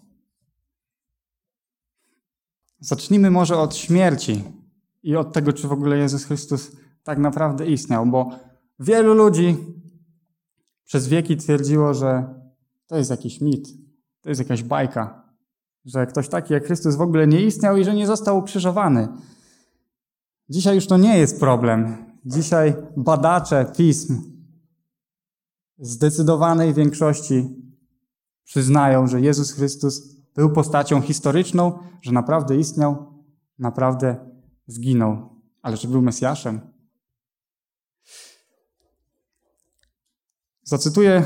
Zacznijmy 2.80 3.32
może 3.32 3.58
od 3.58 3.76
śmierci 3.76 4.44
i 5.08 5.16
od 5.16 5.34
tego, 5.34 5.54
czy 5.54 5.68
w 5.68 5.72
ogóle 5.72 5.98
Jezus 5.98 6.24
Chrystus 6.24 6.72
tak 7.04 7.18
naprawdę 7.18 7.68
istniał, 7.68 8.06
bo 8.06 8.30
wielu 8.80 9.14
ludzi 9.14 9.58
przez 10.86 11.08
wieki 11.08 11.38
twierdziło, 11.38 11.94
że 11.94 12.36
to 12.88 12.98
jest 12.98 13.10
jakiś 13.10 13.42
mit, 13.42 13.68
to 14.22 14.30
jest 14.30 14.42
jakaś 14.42 14.64
bajka, 14.64 15.24
że 15.86 16.08
ktoś 16.08 16.30
taki 16.30 16.54
jak 16.54 16.66
Chrystus 16.66 16.96
w 16.96 17.02
ogóle 17.02 17.28
nie 17.28 17.42
istniał 17.42 17.78
i 17.78 17.84
że 17.84 17.96
nie 17.96 18.08
został 18.08 18.38
ukrzyżowany. 18.38 19.08
Dzisiaj 20.50 20.76
już 20.76 20.88
to 20.88 20.98
nie 20.98 21.18
jest 21.18 21.40
problem. 21.40 21.98
Dzisiaj 22.26 22.76
badacze 22.98 23.72
pism 23.78 24.22
zdecydowanej 25.80 26.74
większości 26.74 27.48
przyznają, 28.44 29.08
że 29.08 29.22
Jezus 29.22 29.52
Chrystus 29.52 30.16
był 30.36 30.50
postacią 30.50 31.02
historyczną, 31.02 31.80
że 32.02 32.12
naprawdę 32.12 32.58
istniał, 32.58 33.14
naprawdę 33.60 34.37
zginął, 34.68 35.30
ale 35.62 35.78
że 35.78 35.88
był 35.88 36.02
Mesjaszem. 36.02 36.60
Zacytuję 40.64 41.26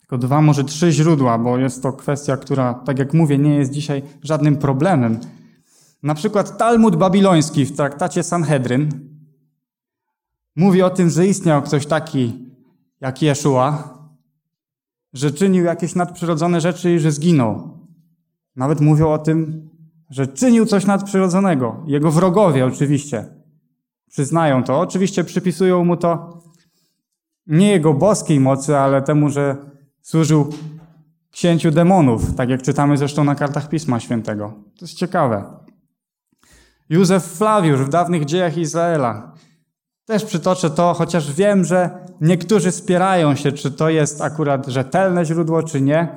tylko 0.00 0.18
dwa, 0.18 0.42
może 0.42 0.64
trzy 0.64 0.92
źródła, 0.92 1.38
bo 1.38 1.58
jest 1.58 1.82
to 1.82 1.92
kwestia, 1.92 2.36
która, 2.36 2.74
tak 2.74 2.98
jak 2.98 3.14
mówię, 3.14 3.38
nie 3.38 3.54
jest 3.54 3.72
dzisiaj 3.72 4.02
żadnym 4.22 4.56
problemem. 4.56 5.20
Na 6.02 6.14
przykład 6.14 6.58
Talmud 6.58 6.96
babiloński 6.96 7.64
w 7.64 7.76
traktacie 7.76 8.22
Sanhedryn 8.22 9.10
mówi 10.56 10.82
o 10.82 10.90
tym, 10.90 11.10
że 11.10 11.26
istniał 11.26 11.62
ktoś 11.62 11.86
taki 11.86 12.50
jak 13.00 13.22
Jeszua, 13.22 13.98
że 15.12 15.30
czynił 15.30 15.64
jakieś 15.64 15.94
nadprzyrodzone 15.94 16.60
rzeczy 16.60 16.94
i 16.94 16.98
że 16.98 17.12
zginął. 17.12 17.78
Nawet 18.56 18.80
mówią 18.80 19.12
o 19.12 19.18
tym, 19.18 19.69
że 20.10 20.26
czynił 20.26 20.66
coś 20.66 20.86
nadprzyrodzonego. 20.86 21.82
Jego 21.86 22.10
wrogowie 22.10 22.66
oczywiście 22.66 23.24
przyznają 24.08 24.64
to. 24.64 24.80
Oczywiście 24.80 25.24
przypisują 25.24 25.84
mu 25.84 25.96
to 25.96 26.40
nie 27.46 27.70
jego 27.70 27.94
boskiej 27.94 28.40
mocy, 28.40 28.78
ale 28.78 29.02
temu, 29.02 29.28
że 29.28 29.56
służył 30.02 30.52
księciu 31.30 31.70
demonów, 31.70 32.34
tak 32.34 32.48
jak 32.48 32.62
czytamy 32.62 32.96
zresztą 32.96 33.24
na 33.24 33.34
kartach 33.34 33.68
Pisma 33.68 34.00
Świętego. 34.00 34.52
To 34.78 34.84
jest 34.84 34.94
ciekawe. 34.94 35.44
Józef 36.88 37.24
Flawiusz 37.24 37.80
w 37.80 37.88
dawnych 37.88 38.24
dziejach 38.24 38.58
Izraela. 38.58 39.32
Też 40.04 40.24
przytoczę 40.24 40.70
to, 40.70 40.94
chociaż 40.94 41.32
wiem, 41.32 41.64
że 41.64 41.90
niektórzy 42.20 42.72
spierają 42.72 43.34
się, 43.34 43.52
czy 43.52 43.70
to 43.70 43.88
jest 43.88 44.20
akurat 44.22 44.66
rzetelne 44.66 45.24
źródło, 45.24 45.62
czy 45.62 45.80
nie. 45.80 46.08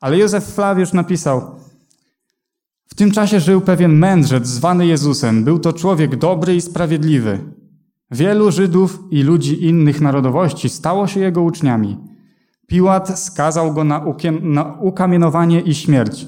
Ale 0.00 0.18
Józef 0.18 0.44
Flawiusz 0.44 0.92
napisał: 0.92 1.60
tym 2.98 3.10
czasie 3.10 3.40
żył 3.40 3.60
pewien 3.60 3.92
mędrzec 3.92 4.46
zwany 4.46 4.86
Jezusem. 4.86 5.44
Był 5.44 5.58
to 5.58 5.72
człowiek 5.72 6.16
dobry 6.16 6.56
i 6.56 6.60
sprawiedliwy. 6.60 7.38
Wielu 8.10 8.50
Żydów 8.50 8.98
i 9.10 9.22
ludzi 9.22 9.64
innych 9.64 10.00
narodowości 10.00 10.68
stało 10.68 11.06
się 11.06 11.20
jego 11.20 11.42
uczniami. 11.42 11.98
Piłat 12.66 13.18
skazał 13.18 13.74
go 13.74 13.84
na, 13.84 14.04
na 14.42 14.78
ukamienowanie 14.80 15.60
i 15.60 15.74
śmierć, 15.74 16.26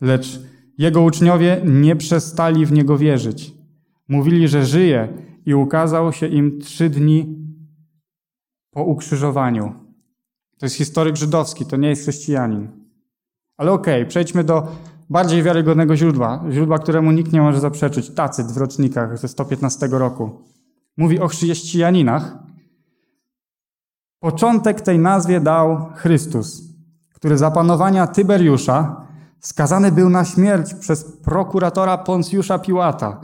lecz 0.00 0.40
jego 0.78 1.02
uczniowie 1.02 1.60
nie 1.64 1.96
przestali 1.96 2.66
w 2.66 2.72
niego 2.72 2.98
wierzyć. 2.98 3.54
Mówili, 4.08 4.48
że 4.48 4.66
żyje 4.66 5.08
i 5.46 5.54
ukazał 5.54 6.12
się 6.12 6.26
im 6.26 6.60
trzy 6.60 6.90
dni 6.90 7.36
po 8.70 8.84
ukrzyżowaniu. 8.84 9.74
To 10.58 10.66
jest 10.66 10.76
historyk 10.76 11.16
żydowski, 11.16 11.66
to 11.66 11.76
nie 11.76 11.88
jest 11.88 12.02
chrześcijanin. 12.02 12.68
Ale 13.56 13.72
okej, 13.72 13.94
okay, 13.94 14.06
przejdźmy 14.06 14.44
do 14.44 14.68
bardziej 15.10 15.42
wiarygodnego 15.42 15.96
źródła, 15.96 16.44
źródła, 16.50 16.78
któremu 16.78 17.12
nikt 17.12 17.32
nie 17.32 17.40
może 17.40 17.60
zaprzeczyć. 17.60 18.10
Tacyt 18.10 18.46
w 18.46 18.56
rocznikach 18.56 19.18
ze 19.18 19.28
115 19.28 19.88
roku. 19.90 20.30
Mówi 20.96 21.20
o 21.20 21.28
chrześcijaninach. 21.28 22.38
Początek 24.20 24.80
tej 24.80 24.98
nazwie 24.98 25.40
dał 25.40 25.90
Chrystus, 25.94 26.62
który 27.14 27.38
za 27.38 27.50
panowania 27.50 28.06
Tyberiusza 28.06 29.06
skazany 29.40 29.92
był 29.92 30.10
na 30.10 30.24
śmierć 30.24 30.74
przez 30.74 31.04
prokuratora 31.04 31.98
Poncjusza 31.98 32.58
Piłata, 32.58 33.20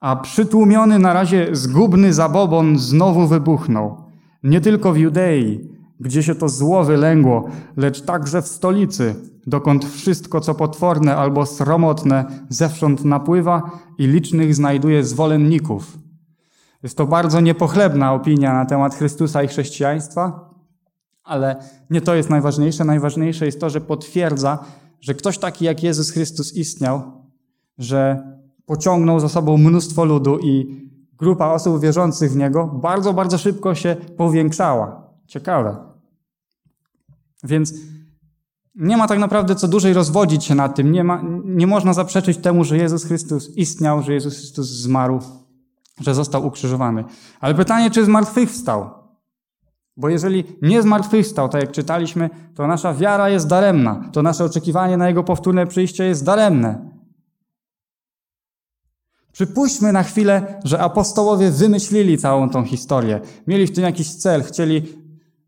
a 0.00 0.16
przytłumiony 0.16 0.98
na 0.98 1.12
razie 1.12 1.48
zgubny 1.52 2.12
zabobon 2.12 2.78
znowu 2.78 3.26
wybuchnął. 3.26 3.96
Nie 4.42 4.60
tylko 4.60 4.92
w 4.92 4.96
Judei, 4.96 5.70
gdzie 6.00 6.22
się 6.22 6.34
to 6.34 6.48
zło 6.48 6.84
wylęgło, 6.84 7.48
lecz 7.76 8.02
także 8.02 8.42
w 8.42 8.48
stolicy, 8.48 9.14
dokąd 9.46 9.84
wszystko, 9.84 10.40
co 10.40 10.54
potworne 10.54 11.16
albo 11.16 11.46
sromotne, 11.46 12.24
zewsząd 12.48 13.04
napływa 13.04 13.70
i 13.98 14.06
licznych 14.06 14.54
znajduje 14.54 15.04
zwolenników. 15.04 15.98
Jest 16.82 16.96
to 16.96 17.06
bardzo 17.06 17.40
niepochlebna 17.40 18.12
opinia 18.12 18.52
na 18.52 18.66
temat 18.66 18.94
Chrystusa 18.94 19.42
i 19.42 19.48
chrześcijaństwa, 19.48 20.50
ale 21.24 21.56
nie 21.90 22.00
to 22.00 22.14
jest 22.14 22.30
najważniejsze. 22.30 22.84
Najważniejsze 22.84 23.46
jest 23.46 23.60
to, 23.60 23.70
że 23.70 23.80
potwierdza, 23.80 24.64
że 25.00 25.14
ktoś 25.14 25.38
taki 25.38 25.64
jak 25.64 25.82
Jezus 25.82 26.10
Chrystus 26.10 26.56
istniał, 26.56 27.02
że 27.78 28.22
pociągnął 28.66 29.20
za 29.20 29.28
sobą 29.28 29.58
mnóstwo 29.58 30.04
ludu 30.04 30.38
i 30.38 30.82
grupa 31.18 31.52
osób 31.52 31.80
wierzących 31.80 32.32
w 32.32 32.36
Niego 32.36 32.66
bardzo, 32.66 33.12
bardzo 33.12 33.38
szybko 33.38 33.74
się 33.74 33.96
powiększała. 34.16 35.02
Ciekawe. 35.26 35.76
Więc 37.44 37.74
nie 38.74 38.96
ma 38.96 39.08
tak 39.08 39.18
naprawdę 39.18 39.54
co 39.54 39.68
dłużej 39.68 39.92
rozwodzić 39.92 40.44
się 40.44 40.54
na 40.54 40.68
tym. 40.68 40.92
Nie, 40.92 41.04
ma, 41.04 41.22
nie 41.44 41.66
można 41.66 41.92
zaprzeczyć 41.92 42.38
temu, 42.38 42.64
że 42.64 42.76
Jezus 42.76 43.04
Chrystus 43.04 43.56
istniał, 43.56 44.02
że 44.02 44.14
Jezus 44.14 44.36
Chrystus 44.36 44.66
zmarł, 44.68 45.20
że 46.00 46.14
został 46.14 46.46
ukrzyżowany. 46.46 47.04
Ale 47.40 47.54
pytanie, 47.54 47.90
czy 47.90 48.04
zmartwychwstał? 48.04 48.90
Bo 49.96 50.08
jeżeli 50.08 50.44
nie 50.62 50.82
zmartwychwstał, 50.82 51.48
tak 51.48 51.60
jak 51.60 51.72
czytaliśmy, 51.72 52.30
to 52.54 52.66
nasza 52.66 52.94
wiara 52.94 53.28
jest 53.28 53.48
daremna. 53.48 54.08
To 54.12 54.22
nasze 54.22 54.44
oczekiwanie 54.44 54.96
na 54.96 55.08
Jego 55.08 55.24
powtórne 55.24 55.66
przyjście 55.66 56.04
jest 56.04 56.24
daremne. 56.24 56.90
Przypuśćmy 59.32 59.92
na 59.92 60.02
chwilę, 60.02 60.60
że 60.64 60.80
apostołowie 60.80 61.50
wymyślili 61.50 62.18
całą 62.18 62.50
tą 62.50 62.64
historię. 62.64 63.20
Mieli 63.46 63.66
w 63.66 63.72
tym 63.72 63.84
jakiś 63.84 64.14
cel, 64.14 64.42
chcieli 64.42 64.82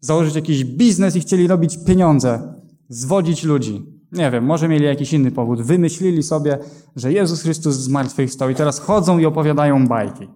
założyć 0.01 0.35
jakiś 0.35 0.65
biznes 0.65 1.17
i 1.17 1.21
chcieli 1.21 1.47
robić 1.47 1.79
pieniądze, 1.87 2.55
zwodzić 2.89 3.45
ludzi. 3.45 3.87
Nie 4.13 4.31
wiem, 4.31 4.45
może 4.45 4.69
mieli 4.69 4.85
jakiś 4.85 5.13
inny 5.13 5.31
powód. 5.31 5.63
Wymyślili 5.63 6.23
sobie, 6.23 6.59
że 6.97 7.13
Jezus 7.13 7.43
Chrystus 7.43 7.77
zmartwychwstał 7.77 8.51
i 8.51 8.55
teraz 8.55 8.79
chodzą 8.79 9.19
i 9.19 9.27
opowiadają 9.27 9.89
bajki. 9.89 10.29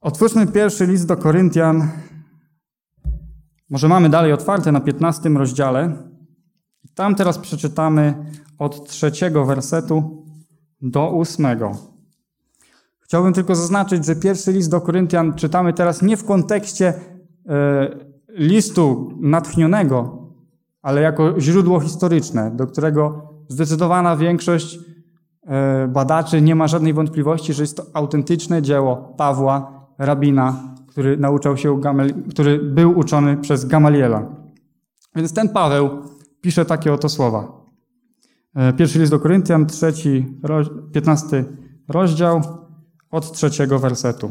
Otwórzmy 0.00 0.46
pierwszy 0.46 0.86
list 0.86 1.06
do 1.06 1.16
Koryntian. 1.16 1.88
Może 3.70 3.88
mamy 3.88 4.08
dalej 4.08 4.32
otwarte 4.32 4.72
na 4.72 4.80
15 4.80 5.28
rozdziale. 5.28 5.96
Tam 6.94 7.14
teraz 7.14 7.38
przeczytamy 7.38 8.14
od 8.58 8.88
trzeciego 8.88 9.44
wersetu 9.44 10.26
do 10.80 11.10
ósmego. 11.10 11.72
Chciałbym 13.00 13.32
tylko 13.32 13.54
zaznaczyć, 13.54 14.04
że 14.04 14.16
pierwszy 14.16 14.52
list 14.52 14.70
do 14.70 14.80
Koryntian 14.80 15.34
czytamy 15.34 15.72
teraz 15.72 16.02
nie 16.02 16.16
w 16.16 16.24
kontekście 16.24 16.94
e, 17.48 18.13
listu 18.34 19.10
natchnionego, 19.20 20.28
ale 20.82 21.00
jako 21.00 21.40
źródło 21.40 21.80
historyczne, 21.80 22.50
do 22.50 22.66
którego 22.66 23.28
zdecydowana 23.48 24.16
większość 24.16 24.78
e, 25.46 25.88
badaczy 25.88 26.42
nie 26.42 26.54
ma 26.54 26.68
żadnej 26.68 26.92
wątpliwości, 26.92 27.52
że 27.52 27.62
jest 27.62 27.76
to 27.76 27.82
autentyczne 27.92 28.62
dzieło 28.62 29.14
Pawła, 29.16 29.86
rabina, 29.98 30.74
który 30.88 31.16
nauczał 31.16 31.56
się, 31.56 31.80
który 32.30 32.58
był 32.58 32.98
uczony 32.98 33.36
przez 33.36 33.64
Gamaliela. 33.64 34.26
Więc 35.16 35.34
ten 35.34 35.48
Paweł 35.48 35.90
pisze 36.40 36.64
takie 36.64 36.92
oto 36.92 37.08
słowa. 37.08 37.64
E, 38.54 38.72
pierwszy 38.72 38.98
list 38.98 39.10
do 39.10 39.20
Koryntian, 39.20 39.66
trzeci, 39.66 40.26
piętnasty 40.92 41.44
rozdział, 41.88 42.42
od 43.10 43.32
trzeciego 43.32 43.78
wersetu. 43.78 44.30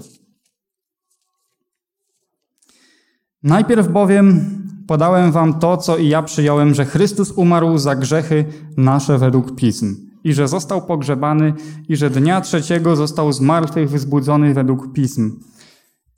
Najpierw 3.43 3.91
bowiem 3.91 4.45
podałem 4.88 5.31
wam 5.31 5.59
to, 5.59 5.77
co 5.77 5.97
i 5.97 6.07
ja 6.07 6.23
przyjąłem, 6.23 6.73
że 6.73 6.85
Chrystus 6.85 7.31
umarł 7.31 7.77
za 7.77 7.95
grzechy 7.95 8.45
nasze 8.77 9.17
według 9.17 9.55
pism 9.55 9.95
i 10.23 10.33
że 10.33 10.47
został 10.47 10.81
pogrzebany 10.81 11.53
i 11.89 11.95
że 11.95 12.09
dnia 12.09 12.41
trzeciego 12.41 12.95
został 12.95 13.33
z 13.33 13.41
martwych 13.41 13.89
wzbudzony 13.89 14.53
według 14.53 14.93
pism 14.93 15.39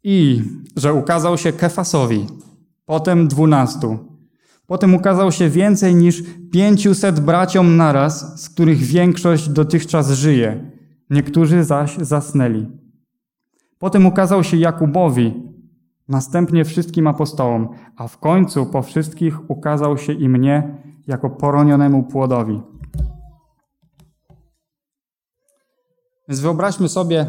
i 0.04 0.44
że 0.76 0.94
ukazał 0.94 1.38
się 1.38 1.54
Kefasowi, 1.54 2.28
potem 2.86 3.28
dwunastu. 3.28 3.98
Potem 4.68 4.96
ukazał 4.96 5.32
się 5.32 5.50
więcej 5.50 5.96
niż 5.96 6.24
pięciuset 6.52 7.20
braciom 7.20 7.78
naraz, 7.78 8.44
z 8.44 8.50
których 8.50 8.78
większość 8.78 9.50
dotychczas 9.50 10.12
żyje, 10.12 10.72
niektórzy 11.10 11.64
zaś 11.64 11.98
zasnęli. 11.98 12.68
Potem 13.80 14.06
ukazał 14.06 14.44
się 14.44 14.58
Jakubowi, 14.58 15.55
następnie 16.08 16.66
wszystkim 16.66 17.08
apostołom, 17.08 17.70
a 17.98 18.08
w 18.08 18.18
końcu 18.18 18.66
po 18.66 18.82
wszystkich 18.82 19.50
ukazał 19.50 19.98
się 19.98 20.14
i 20.14 20.30
mnie 20.30 20.78
jako 21.08 21.30
poronionemu 21.30 22.04
płodowi. 22.04 22.62
Więc 26.28 26.40
wyobraźmy 26.40 26.90
sobie, 26.90 27.28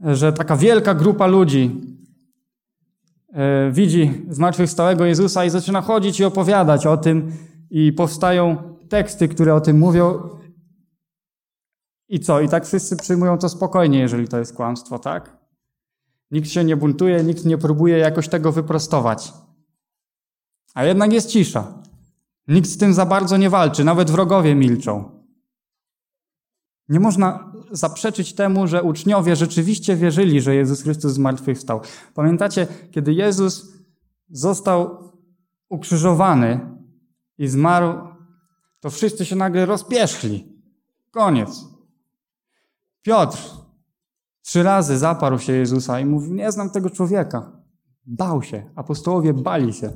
że 0.00 0.32
taka 0.32 0.56
wielka 0.56 0.94
grupa 0.94 1.26
ludzi 1.26 1.80
e, 3.32 3.70
widzi 3.70 4.26
zmartwychwstałego 4.28 5.04
Jezusa 5.04 5.44
i 5.44 5.50
zaczyna 5.50 5.80
chodzić 5.80 6.20
i 6.20 6.24
opowiadać 6.24 6.86
o 6.86 6.96
tym 6.96 7.32
i 7.70 7.92
powstają 7.92 8.56
teksty, 8.88 9.28
które 9.28 9.54
o 9.54 9.60
tym 9.60 9.78
mówią. 9.78 10.18
I 12.08 12.20
co? 12.20 12.40
I 12.40 12.48
tak 12.48 12.66
wszyscy 12.66 12.96
przyjmują 12.96 13.38
to 13.38 13.48
spokojnie, 13.48 13.98
jeżeli 13.98 14.28
to 14.28 14.38
jest 14.38 14.56
kłamstwo, 14.56 14.98
tak? 14.98 15.37
Nikt 16.30 16.50
się 16.50 16.64
nie 16.64 16.76
buntuje, 16.76 17.24
nikt 17.24 17.44
nie 17.44 17.58
próbuje 17.58 17.98
jakoś 17.98 18.28
tego 18.28 18.52
wyprostować. 18.52 19.32
A 20.74 20.84
jednak 20.84 21.12
jest 21.12 21.30
cisza. 21.30 21.82
Nikt 22.48 22.68
z 22.68 22.78
tym 22.78 22.94
za 22.94 23.06
bardzo 23.06 23.36
nie 23.36 23.50
walczy, 23.50 23.84
nawet 23.84 24.10
wrogowie 24.10 24.54
milczą. 24.54 25.18
Nie 26.88 27.00
można 27.00 27.52
zaprzeczyć 27.70 28.34
temu, 28.34 28.66
że 28.66 28.82
uczniowie 28.82 29.36
rzeczywiście 29.36 29.96
wierzyli, 29.96 30.40
że 30.40 30.54
Jezus 30.54 30.82
Chrystus 30.82 31.12
zmartwychwstał. 31.12 31.80
Pamiętacie, 32.14 32.66
kiedy 32.90 33.12
Jezus 33.12 33.72
został 34.30 35.12
ukrzyżowany 35.68 36.60
i 37.38 37.48
zmarł, 37.48 37.98
to 38.80 38.90
wszyscy 38.90 39.26
się 39.26 39.36
nagle 39.36 39.66
rozpierzchli. 39.66 40.62
Koniec. 41.10 41.64
Piotr 43.02 43.38
Trzy 44.48 44.62
razy 44.62 44.98
zaparł 44.98 45.38
się 45.38 45.52
Jezusa 45.52 46.00
i 46.00 46.04
mówił, 46.04 46.34
nie 46.34 46.52
znam 46.52 46.70
tego 46.70 46.90
człowieka. 46.90 47.52
Bał 48.06 48.42
się. 48.42 48.70
Apostołowie 48.74 49.34
bali 49.34 49.72
się. 49.72 49.92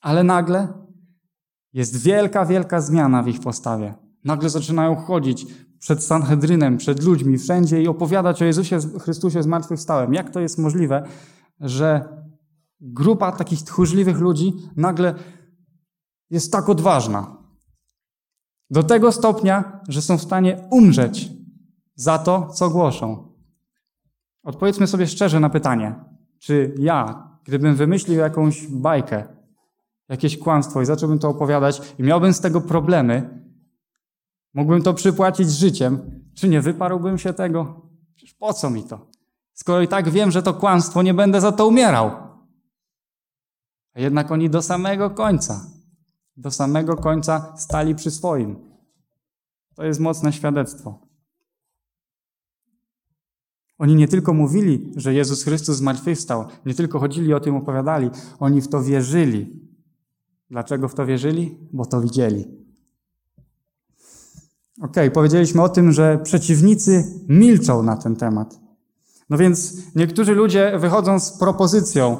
Ale 0.00 0.24
nagle 0.24 0.68
jest 1.72 1.96
wielka, 1.96 2.46
wielka 2.46 2.80
zmiana 2.80 3.22
w 3.22 3.28
ich 3.28 3.40
postawie. 3.40 3.94
Nagle 4.24 4.50
zaczynają 4.50 4.96
chodzić 4.96 5.46
przed 5.78 6.04
Sanhedrynem, 6.04 6.76
przed 6.76 7.02
ludźmi, 7.02 7.38
wszędzie 7.38 7.82
i 7.82 7.88
opowiadać 7.88 8.42
o 8.42 8.44
Jezusie 8.44 8.78
Chrystusie 9.00 9.42
zmartwychwstałym. 9.42 10.14
Jak 10.14 10.30
to 10.30 10.40
jest 10.40 10.58
możliwe, 10.58 11.08
że 11.60 12.08
grupa 12.80 13.32
takich 13.32 13.62
tchórzliwych 13.62 14.18
ludzi 14.18 14.52
nagle 14.76 15.14
jest 16.30 16.52
tak 16.52 16.68
odważna? 16.68 17.36
Do 18.70 18.82
tego 18.82 19.12
stopnia, 19.12 19.80
że 19.88 20.02
są 20.02 20.18
w 20.18 20.22
stanie 20.22 20.68
umrzeć 20.70 21.41
za 22.02 22.18
to, 22.18 22.48
co 22.48 22.70
głoszą. 22.70 23.32
Odpowiedzmy 24.42 24.86
sobie 24.86 25.06
szczerze 25.06 25.40
na 25.40 25.50
pytanie, 25.50 25.94
czy 26.38 26.74
ja, 26.78 27.28
gdybym 27.44 27.74
wymyślił 27.74 28.18
jakąś 28.18 28.66
bajkę, 28.66 29.24
jakieś 30.08 30.38
kłamstwo 30.38 30.82
i 30.82 30.86
zacząłbym 30.86 31.18
to 31.18 31.28
opowiadać 31.28 31.94
i 31.98 32.02
miałbym 32.02 32.32
z 32.32 32.40
tego 32.40 32.60
problemy, 32.60 33.44
mógłbym 34.54 34.82
to 34.82 34.94
przypłacić 34.94 35.50
życiem, 35.50 36.20
czy 36.34 36.48
nie 36.48 36.60
wyparłbym 36.60 37.18
się 37.18 37.32
tego? 37.32 37.90
Przecież 38.14 38.34
po 38.34 38.52
co 38.52 38.70
mi 38.70 38.84
to? 38.84 39.10
Skoro 39.54 39.80
i 39.80 39.88
tak 39.88 40.10
wiem, 40.10 40.30
że 40.30 40.42
to 40.42 40.54
kłamstwo, 40.54 41.02
nie 41.02 41.14
będę 41.14 41.40
za 41.40 41.52
to 41.52 41.66
umierał. 41.66 42.10
A 43.94 44.00
jednak 44.00 44.30
oni 44.30 44.50
do 44.50 44.62
samego 44.62 45.10
końca, 45.10 45.66
do 46.36 46.50
samego 46.50 46.96
końca 46.96 47.56
stali 47.56 47.94
przy 47.94 48.10
swoim. 48.10 48.56
To 49.74 49.84
jest 49.84 50.00
mocne 50.00 50.32
świadectwo. 50.32 51.01
Oni 53.82 53.94
nie 53.94 54.08
tylko 54.08 54.32
mówili, 54.34 54.92
że 54.96 55.14
Jezus 55.14 55.42
Chrystus 55.42 55.76
zmartwychwstał, 55.76 56.44
nie 56.66 56.74
tylko 56.74 56.98
chodzili 56.98 57.34
o 57.34 57.40
tym, 57.40 57.56
opowiadali, 57.56 58.10
oni 58.40 58.60
w 58.60 58.68
to 58.68 58.82
wierzyli. 58.82 59.60
Dlaczego 60.50 60.88
w 60.88 60.94
to 60.94 61.06
wierzyli? 61.06 61.58
Bo 61.72 61.86
to 61.86 62.00
widzieli. 62.00 62.44
Ok, 64.80 64.96
powiedzieliśmy 65.14 65.62
o 65.62 65.68
tym, 65.68 65.92
że 65.92 66.18
przeciwnicy 66.18 67.20
milczą 67.28 67.82
na 67.82 67.96
ten 67.96 68.16
temat. 68.16 68.60
No 69.30 69.38
więc 69.38 69.76
niektórzy 69.94 70.34
ludzie 70.34 70.78
wychodzą 70.78 71.20
z 71.20 71.38
propozycją, 71.38 72.18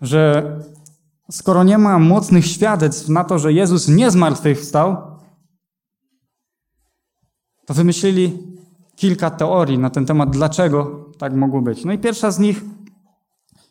że 0.00 0.52
skoro 1.30 1.64
nie 1.64 1.78
ma 1.78 1.98
mocnych 1.98 2.46
świadectw 2.46 3.08
na 3.08 3.24
to, 3.24 3.38
że 3.38 3.52
Jezus 3.52 3.88
nie 3.88 4.10
zmartwychwstał, 4.10 4.96
to 7.66 7.74
wymyślili 7.74 8.47
kilka 8.98 9.30
teorii 9.30 9.78
na 9.78 9.90
ten 9.90 10.06
temat, 10.06 10.30
dlaczego 10.30 11.10
tak 11.18 11.34
mogło 11.34 11.62
być. 11.62 11.84
No 11.84 11.92
i 11.92 11.98
pierwsza 11.98 12.30
z 12.30 12.38
nich 12.38 12.62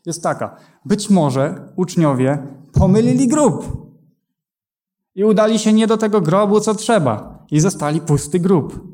jest 0.05 0.23
taka. 0.23 0.55
Być 0.85 1.09
może 1.09 1.71
uczniowie 1.75 2.47
pomylili 2.73 3.27
grób 3.27 3.87
i 5.15 5.23
udali 5.23 5.59
się 5.59 5.73
nie 5.73 5.87
do 5.87 5.97
tego 5.97 6.21
grobu, 6.21 6.59
co 6.59 6.75
trzeba 6.75 7.45
i 7.51 7.59
zostali 7.59 8.01
pusty 8.01 8.39
grób. 8.39 8.87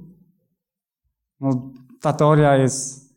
No, 1.40 1.72
ta 2.02 2.14
teoria 2.14 2.58
jest 2.58 3.14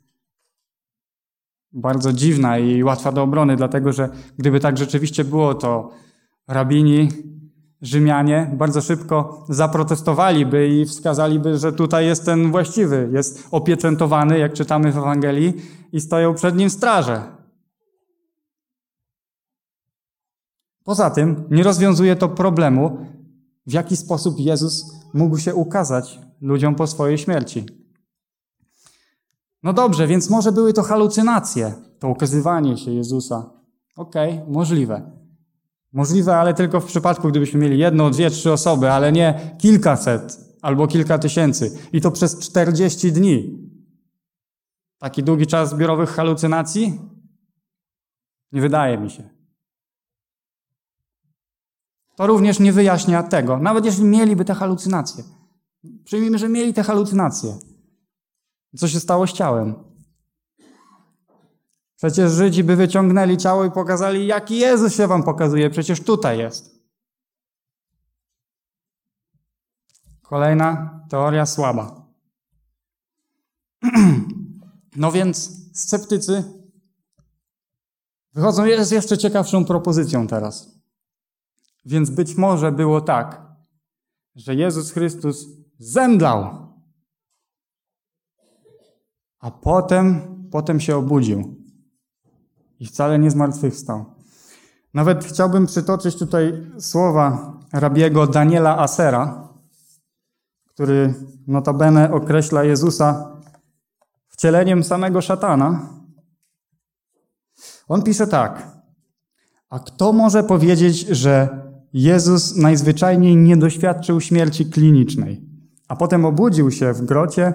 bardzo 1.72 2.12
dziwna 2.12 2.58
i 2.58 2.82
łatwa 2.82 3.12
do 3.12 3.22
obrony, 3.22 3.56
dlatego 3.56 3.92
że 3.92 4.08
gdyby 4.38 4.60
tak 4.60 4.78
rzeczywiście 4.78 5.24
było, 5.24 5.54
to 5.54 5.90
rabini 6.48 7.08
Rzymianie 7.82 8.50
bardzo 8.54 8.80
szybko 8.80 9.44
zaprotestowaliby 9.48 10.68
i 10.68 10.84
wskazaliby, 10.84 11.58
że 11.58 11.72
tutaj 11.72 12.06
jest 12.06 12.24
ten 12.24 12.50
właściwy, 12.50 13.10
jest 13.12 13.48
opieczętowany, 13.50 14.38
jak 14.38 14.52
czytamy 14.52 14.92
w 14.92 14.98
Ewangelii, 14.98 15.54
i 15.92 16.00
stoją 16.00 16.34
przed 16.34 16.56
nim 16.56 16.70
straże. 16.70 17.36
Poza 20.84 21.10
tym 21.10 21.44
nie 21.50 21.62
rozwiązuje 21.62 22.16
to 22.16 22.28
problemu, 22.28 22.98
w 23.66 23.72
jaki 23.72 23.96
sposób 23.96 24.38
Jezus 24.38 24.92
mógł 25.14 25.38
się 25.38 25.54
ukazać 25.54 26.20
ludziom 26.40 26.74
po 26.74 26.86
swojej 26.86 27.18
śmierci. 27.18 27.66
No 29.62 29.72
dobrze, 29.72 30.06
więc 30.06 30.30
może 30.30 30.52
były 30.52 30.72
to 30.72 30.82
halucynacje, 30.82 31.74
to 31.98 32.08
ukazywanie 32.08 32.76
się 32.76 32.90
Jezusa. 32.90 33.50
Okej, 33.96 34.38
okay, 34.38 34.52
możliwe. 34.52 35.25
Możliwe, 35.96 36.36
ale 36.36 36.54
tylko 36.54 36.80
w 36.80 36.86
przypadku, 36.86 37.28
gdybyśmy 37.28 37.60
mieli 37.60 37.78
jedną, 37.78 38.10
dwie, 38.10 38.30
trzy 38.30 38.52
osoby, 38.52 38.90
ale 38.90 39.12
nie 39.12 39.56
kilkaset 39.58 40.40
albo 40.62 40.86
kilka 40.86 41.18
tysięcy. 41.18 41.78
I 41.92 42.00
to 42.00 42.10
przez 42.10 42.38
40 42.38 43.12
dni. 43.12 43.68
Taki 44.98 45.22
długi 45.22 45.46
czas 45.46 45.70
zbiorowych 45.70 46.10
halucynacji? 46.10 47.00
Nie 48.52 48.60
wydaje 48.60 48.98
mi 48.98 49.10
się. 49.10 49.30
To 52.16 52.26
również 52.26 52.60
nie 52.60 52.72
wyjaśnia 52.72 53.22
tego, 53.22 53.58
nawet 53.58 53.84
jeśli 53.84 54.04
mieliby 54.04 54.44
te 54.44 54.54
halucynacje. 54.54 55.24
Przyjmijmy, 56.04 56.38
że 56.38 56.48
mieli 56.48 56.74
te 56.74 56.82
halucynacje. 56.82 57.58
Co 58.76 58.88
się 58.88 59.00
stało 59.00 59.26
z 59.26 59.32
ciałem? 59.32 59.74
Przecież 61.96 62.32
Żydzi 62.32 62.64
by 62.64 62.76
wyciągnęli 62.76 63.36
ciało 63.36 63.64
i 63.64 63.70
pokazali, 63.70 64.26
jaki 64.26 64.58
Jezus 64.58 64.94
się 64.94 65.06
wam 65.06 65.22
pokazuje. 65.22 65.70
Przecież 65.70 66.00
tutaj 66.00 66.38
jest. 66.38 66.76
Kolejna 70.22 71.00
teoria 71.08 71.46
słaba. 71.46 72.06
No 74.98 75.12
więc 75.12 75.50
sceptycy 75.78 76.44
wychodzą 78.32 78.62
z 78.84 78.90
jeszcze 78.90 79.18
ciekawszą 79.18 79.64
propozycją 79.64 80.26
teraz. 80.26 80.80
Więc 81.84 82.10
być 82.10 82.34
może 82.34 82.72
było 82.72 83.00
tak, 83.00 83.42
że 84.34 84.54
Jezus 84.54 84.92
Chrystus 84.92 85.46
zemdlał, 85.78 86.68
a 89.38 89.50
potem, 89.50 90.20
potem 90.50 90.80
się 90.80 90.96
obudził 90.96 91.65
i 92.80 92.86
wcale 92.86 93.18
nie 93.18 93.30
zmartwychwstał. 93.30 94.04
Nawet 94.94 95.24
chciałbym 95.24 95.66
przytoczyć 95.66 96.16
tutaj 96.18 96.66
słowa 96.78 97.52
rabiego 97.72 98.26
Daniela 98.26 98.78
Asera, 98.78 99.48
który 100.66 101.14
notabene 101.46 102.12
określa 102.12 102.64
Jezusa 102.64 103.36
wcieleniem 104.28 104.84
samego 104.84 105.20
szatana. 105.20 105.88
On 107.88 108.02
pisze 108.02 108.26
tak. 108.26 108.76
A 109.70 109.78
kto 109.78 110.12
może 110.12 110.44
powiedzieć, 110.44 111.00
że 111.00 111.48
Jezus 111.92 112.56
najzwyczajniej 112.56 113.36
nie 113.36 113.56
doświadczył 113.56 114.20
śmierci 114.20 114.66
klinicznej, 114.66 115.42
a 115.88 115.96
potem 115.96 116.24
obudził 116.24 116.70
się 116.70 116.92
w 116.92 117.04
grocie 117.04 117.52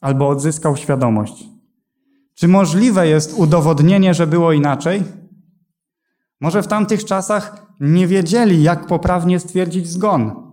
albo 0.00 0.28
odzyskał 0.28 0.76
świadomość? 0.76 1.51
Czy 2.34 2.48
możliwe 2.48 3.08
jest 3.08 3.32
udowodnienie, 3.32 4.14
że 4.14 4.26
było 4.26 4.52
inaczej? 4.52 5.04
Może 6.40 6.62
w 6.62 6.66
tamtych 6.66 7.04
czasach 7.04 7.66
nie 7.80 8.06
wiedzieli, 8.06 8.62
jak 8.62 8.86
poprawnie 8.86 9.40
stwierdzić 9.40 9.88
zgon. 9.88 10.52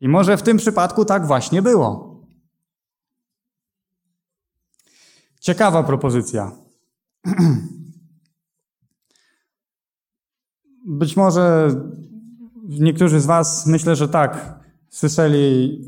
I 0.00 0.08
może 0.08 0.36
w 0.36 0.42
tym 0.42 0.56
przypadku 0.56 1.04
tak 1.04 1.26
właśnie 1.26 1.62
było. 1.62 2.20
Ciekawa 5.40 5.82
propozycja. 5.82 6.52
Być 10.86 11.16
może 11.16 11.68
niektórzy 12.68 13.20
z 13.20 13.26
Was, 13.26 13.66
myślę, 13.66 13.96
że 13.96 14.08
tak, 14.08 14.60
słyszeli 14.88 15.78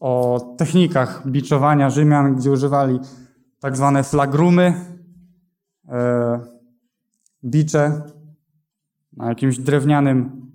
o 0.00 0.40
technikach 0.58 1.28
biczowania 1.28 1.90
Rzymian, 1.90 2.36
gdzie 2.36 2.50
używali 2.50 3.00
tak 3.64 3.76
zwane 3.76 4.02
flagrumy, 4.04 4.74
e, 5.88 6.40
bicze 7.44 8.02
na 9.12 9.28
jakimś 9.28 9.58
drewnianym 9.58 10.46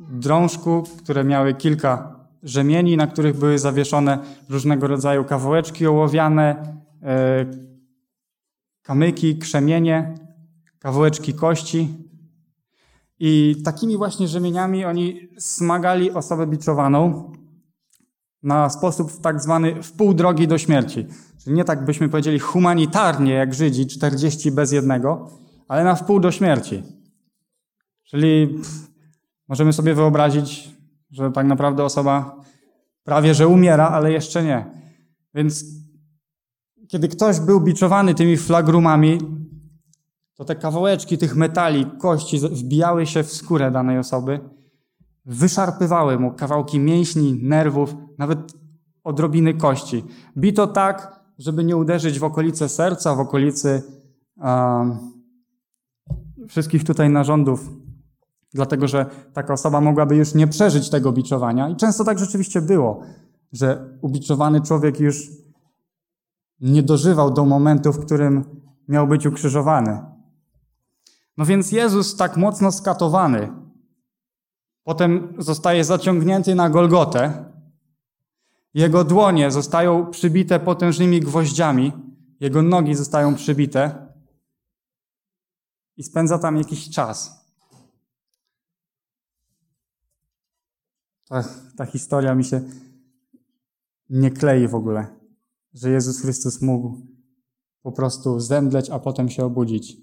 drążku, 0.00 0.82
które 0.98 1.24
miały 1.24 1.54
kilka 1.54 2.20
rzemieni, 2.42 2.96
na 2.96 3.06
których 3.06 3.38
były 3.38 3.58
zawieszone 3.58 4.18
różnego 4.48 4.86
rodzaju 4.86 5.24
kawałeczki 5.24 5.86
ołowiane, 5.86 6.76
e, 7.02 7.46
kamyki, 8.82 9.38
krzemienie, 9.38 10.14
kawałeczki 10.78 11.34
kości. 11.34 11.88
I 13.18 13.56
takimi 13.64 13.96
właśnie 13.96 14.28
rzemieniami 14.28 14.84
oni 14.84 15.28
smagali 15.38 16.10
osobę 16.10 16.46
biczowaną 16.46 17.32
na 18.44 18.70
sposób 18.70 19.20
tak 19.20 19.40
zwany 19.40 19.82
w 19.82 19.92
pół 19.92 20.14
drogi 20.14 20.48
do 20.48 20.58
śmierci. 20.58 21.06
Czyli 21.44 21.56
nie 21.56 21.64
tak 21.64 21.84
byśmy 21.84 22.08
powiedzieli 22.08 22.38
humanitarnie 22.38 23.32
jak 23.32 23.54
Żydzi, 23.54 23.86
40 23.86 24.52
bez 24.52 24.72
jednego, 24.72 25.30
ale 25.68 25.84
na 25.84 25.94
wpół 25.94 26.20
do 26.20 26.30
śmierci. 26.30 26.82
Czyli 28.04 28.48
pff, 28.48 28.90
możemy 29.48 29.72
sobie 29.72 29.94
wyobrazić, 29.94 30.70
że 31.10 31.30
tak 31.30 31.46
naprawdę 31.46 31.84
osoba 31.84 32.40
prawie 33.04 33.34
że 33.34 33.48
umiera, 33.48 33.88
ale 33.88 34.12
jeszcze 34.12 34.44
nie. 34.44 34.64
Więc 35.34 35.64
kiedy 36.88 37.08
ktoś 37.08 37.40
był 37.40 37.60
biczowany 37.60 38.14
tymi 38.14 38.36
flagrumami, 38.36 39.18
to 40.34 40.44
te 40.44 40.56
kawałeczki 40.56 41.18
tych 41.18 41.36
metali, 41.36 41.86
kości 41.98 42.38
wbijały 42.38 43.06
się 43.06 43.22
w 43.22 43.32
skórę 43.32 43.70
danej 43.70 43.98
osoby, 43.98 44.40
wyszarpywały 45.24 46.18
mu 46.18 46.32
kawałki 46.32 46.80
mięśni, 46.80 47.38
nerwów, 47.42 47.94
nawet 48.18 48.38
odrobiny 49.04 49.54
kości. 49.54 50.04
Bito 50.38 50.66
tak, 50.66 51.20
żeby 51.38 51.64
nie 51.64 51.76
uderzyć 51.76 52.18
w 52.18 52.24
okolice 52.24 52.68
serca, 52.68 53.14
w 53.14 53.20
okolicy 53.20 53.82
um, 54.36 54.98
wszystkich 56.48 56.84
tutaj 56.84 57.10
narządów, 57.10 57.70
dlatego 58.54 58.88
że 58.88 59.06
taka 59.32 59.52
osoba 59.52 59.80
mogłaby 59.80 60.16
już 60.16 60.34
nie 60.34 60.46
przeżyć 60.46 60.90
tego 60.90 61.12
biczowania. 61.12 61.68
I 61.68 61.76
często 61.76 62.04
tak 62.04 62.18
rzeczywiście 62.18 62.62
było, 62.62 63.00
że 63.52 63.98
ubiczowany 64.02 64.60
człowiek 64.60 65.00
już 65.00 65.30
nie 66.60 66.82
dożywał 66.82 67.30
do 67.30 67.44
momentu, 67.44 67.92
w 67.92 68.04
którym 68.04 68.44
miał 68.88 69.08
być 69.08 69.26
ukrzyżowany. 69.26 69.98
No 71.36 71.44
więc 71.44 71.72
Jezus 71.72 72.16
tak 72.16 72.36
mocno 72.36 72.72
skatowany, 72.72 73.52
potem 74.84 75.34
zostaje 75.38 75.84
zaciągnięty 75.84 76.54
na 76.54 76.70
Golgotę, 76.70 77.44
jego 78.74 79.04
dłonie 79.04 79.50
zostają 79.50 80.10
przybite 80.10 80.60
potężnymi 80.60 81.20
gwoździami, 81.20 81.92
jego 82.40 82.62
nogi 82.62 82.94
zostają 82.94 83.34
przybite 83.34 84.08
i 85.96 86.02
spędza 86.02 86.38
tam 86.38 86.56
jakiś 86.56 86.90
czas. 86.90 87.44
Ta, 91.28 91.44
ta 91.76 91.86
historia 91.86 92.34
mi 92.34 92.44
się 92.44 92.60
nie 94.10 94.30
klei 94.30 94.68
w 94.68 94.74
ogóle, 94.74 95.06
że 95.74 95.90
Jezus 95.90 96.20
Chrystus 96.20 96.62
mógł 96.62 97.06
po 97.82 97.92
prostu 97.92 98.40
zemdleć, 98.40 98.90
a 98.90 98.98
potem 98.98 99.28
się 99.28 99.44
obudzić. 99.44 99.96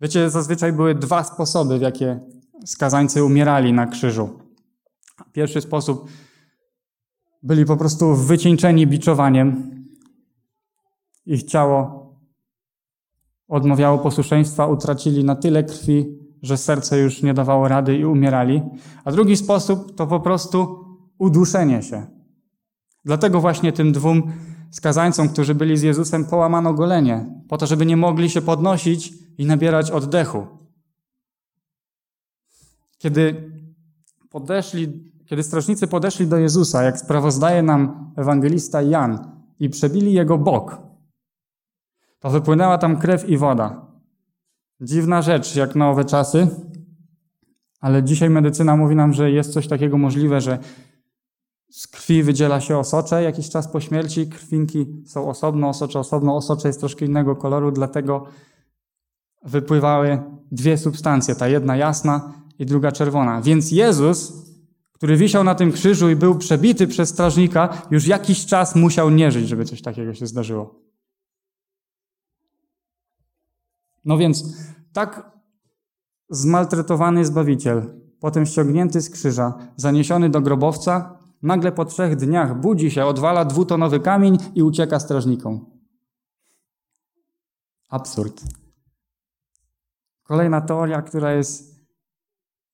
Wiecie, 0.00 0.30
zazwyczaj 0.30 0.72
były 0.72 0.94
dwa 0.94 1.24
sposoby, 1.24 1.78
w 1.78 1.82
jakie 1.82 2.20
skazańcy 2.66 3.24
umierali 3.24 3.72
na 3.72 3.86
krzyżu. 3.86 4.38
Pierwszy 5.32 5.60
sposób 5.60 6.10
byli 7.42 7.64
po 7.64 7.76
prostu 7.76 8.14
wycieńczeni 8.14 8.86
biczowaniem. 8.86 9.70
Ich 11.26 11.42
ciało 11.42 12.08
odmawiało 13.48 13.98
posłuszeństwa, 13.98 14.66
utracili 14.66 15.24
na 15.24 15.36
tyle 15.36 15.64
krwi, 15.64 16.18
że 16.42 16.56
serce 16.56 16.98
już 16.98 17.22
nie 17.22 17.34
dawało 17.34 17.68
rady 17.68 17.96
i 17.96 18.04
umierali. 18.04 18.62
A 19.04 19.12
drugi 19.12 19.36
sposób 19.36 19.94
to 19.94 20.06
po 20.06 20.20
prostu 20.20 20.84
uduszenie 21.18 21.82
się. 21.82 22.06
Dlatego 23.04 23.40
właśnie 23.40 23.72
tym 23.72 23.92
dwóm 23.92 24.32
skazańcom, 24.70 25.28
którzy 25.28 25.54
byli 25.54 25.76
z 25.76 25.82
Jezusem, 25.82 26.24
połamano 26.24 26.74
golenie, 26.74 27.26
po 27.48 27.58
to, 27.58 27.66
żeby 27.66 27.86
nie 27.86 27.96
mogli 27.96 28.30
się 28.30 28.42
podnosić 28.42 29.12
i 29.38 29.46
nabierać 29.46 29.90
oddechu. 29.90 30.46
Kiedy 32.98 33.50
podeszli, 34.30 35.12
kiedy 35.26 35.42
strażnicy 35.42 35.86
podeszli 35.86 36.26
do 36.26 36.36
Jezusa, 36.36 36.82
jak 36.82 36.98
sprawozdaje 36.98 37.62
nam 37.62 38.12
ewangelista 38.16 38.82
Jan, 38.82 39.38
i 39.60 39.70
przebili 39.70 40.12
jego 40.12 40.38
bok, 40.38 40.78
to 42.20 42.30
wypłynęła 42.30 42.78
tam 42.78 42.96
krew 42.96 43.28
i 43.28 43.36
woda. 43.36 43.86
Dziwna 44.80 45.22
rzecz, 45.22 45.56
jak 45.56 45.76
na 45.76 45.90
owe 45.90 46.04
czasy, 46.04 46.48
ale 47.80 48.02
dzisiaj 48.02 48.30
medycyna 48.30 48.76
mówi 48.76 48.96
nam, 48.96 49.12
że 49.12 49.30
jest 49.30 49.52
coś 49.52 49.68
takiego 49.68 49.98
możliwe, 49.98 50.40
że 50.40 50.58
z 51.70 51.86
krwi 51.86 52.22
wydziela 52.22 52.60
się 52.60 52.78
osocze 52.78 53.22
jakiś 53.22 53.50
czas 53.50 53.68
po 53.68 53.80
śmierci, 53.80 54.28
krwinki 54.28 54.86
są 55.06 55.28
osobno, 55.28 55.68
osocze 55.68 55.98
osobno, 55.98 56.36
osocze 56.36 56.68
jest 56.68 56.80
troszkę 56.80 57.04
innego 57.04 57.36
koloru, 57.36 57.72
dlatego 57.72 58.24
wypływały 59.44 60.22
dwie 60.52 60.78
substancje, 60.78 61.34
ta 61.34 61.48
jedna 61.48 61.76
jasna 61.76 62.32
i 62.58 62.66
druga 62.66 62.92
czerwona. 62.92 63.42
Więc 63.42 63.72
Jezus, 63.72 64.32
który 64.92 65.16
wisiał 65.16 65.44
na 65.44 65.54
tym 65.54 65.72
krzyżu 65.72 66.10
i 66.10 66.16
był 66.16 66.38
przebity 66.38 66.86
przez 66.86 67.08
strażnika, 67.08 67.82
już 67.90 68.06
jakiś 68.06 68.46
czas 68.46 68.74
musiał 68.74 69.10
nie 69.10 69.30
żyć, 69.30 69.48
żeby 69.48 69.64
coś 69.64 69.82
takiego 69.82 70.14
się 70.14 70.26
zdarzyło. 70.26 70.74
No 74.04 74.18
więc 74.18 74.56
tak 74.92 75.30
zmaltretowany 76.30 77.24
Zbawiciel, 77.24 78.00
potem 78.20 78.46
ściągnięty 78.46 79.00
z 79.00 79.10
krzyża, 79.10 79.54
zaniesiony 79.76 80.30
do 80.30 80.40
grobowca, 80.40 81.17
nagle 81.42 81.72
po 81.72 81.84
trzech 81.84 82.16
dniach 82.16 82.60
budzi 82.60 82.90
się, 82.90 83.04
odwala 83.04 83.44
dwutonowy 83.44 84.00
kamień 84.00 84.38
i 84.54 84.62
ucieka 84.62 85.00
strażnikom. 85.00 85.66
Absurd. 87.88 88.42
Kolejna 90.22 90.60
teoria, 90.60 91.02
która 91.02 91.32
jest 91.32 91.78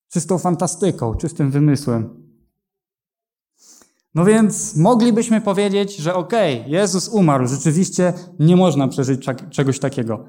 czystą 0.09 0.39
fantastyką, 0.39 1.15
czystym 1.15 1.51
wymysłem. 1.51 2.25
No 4.15 4.25
więc 4.25 4.77
moglibyśmy 4.77 5.41
powiedzieć, 5.41 5.97
że 5.97 6.15
okej, 6.15 6.61
okay, 6.61 6.71
Jezus 6.71 7.09
umarł, 7.09 7.47
rzeczywiście 7.47 8.13
nie 8.39 8.57
można 8.57 8.89
przeżyć 8.89 9.27
czegoś 9.51 9.79
takiego. 9.79 10.25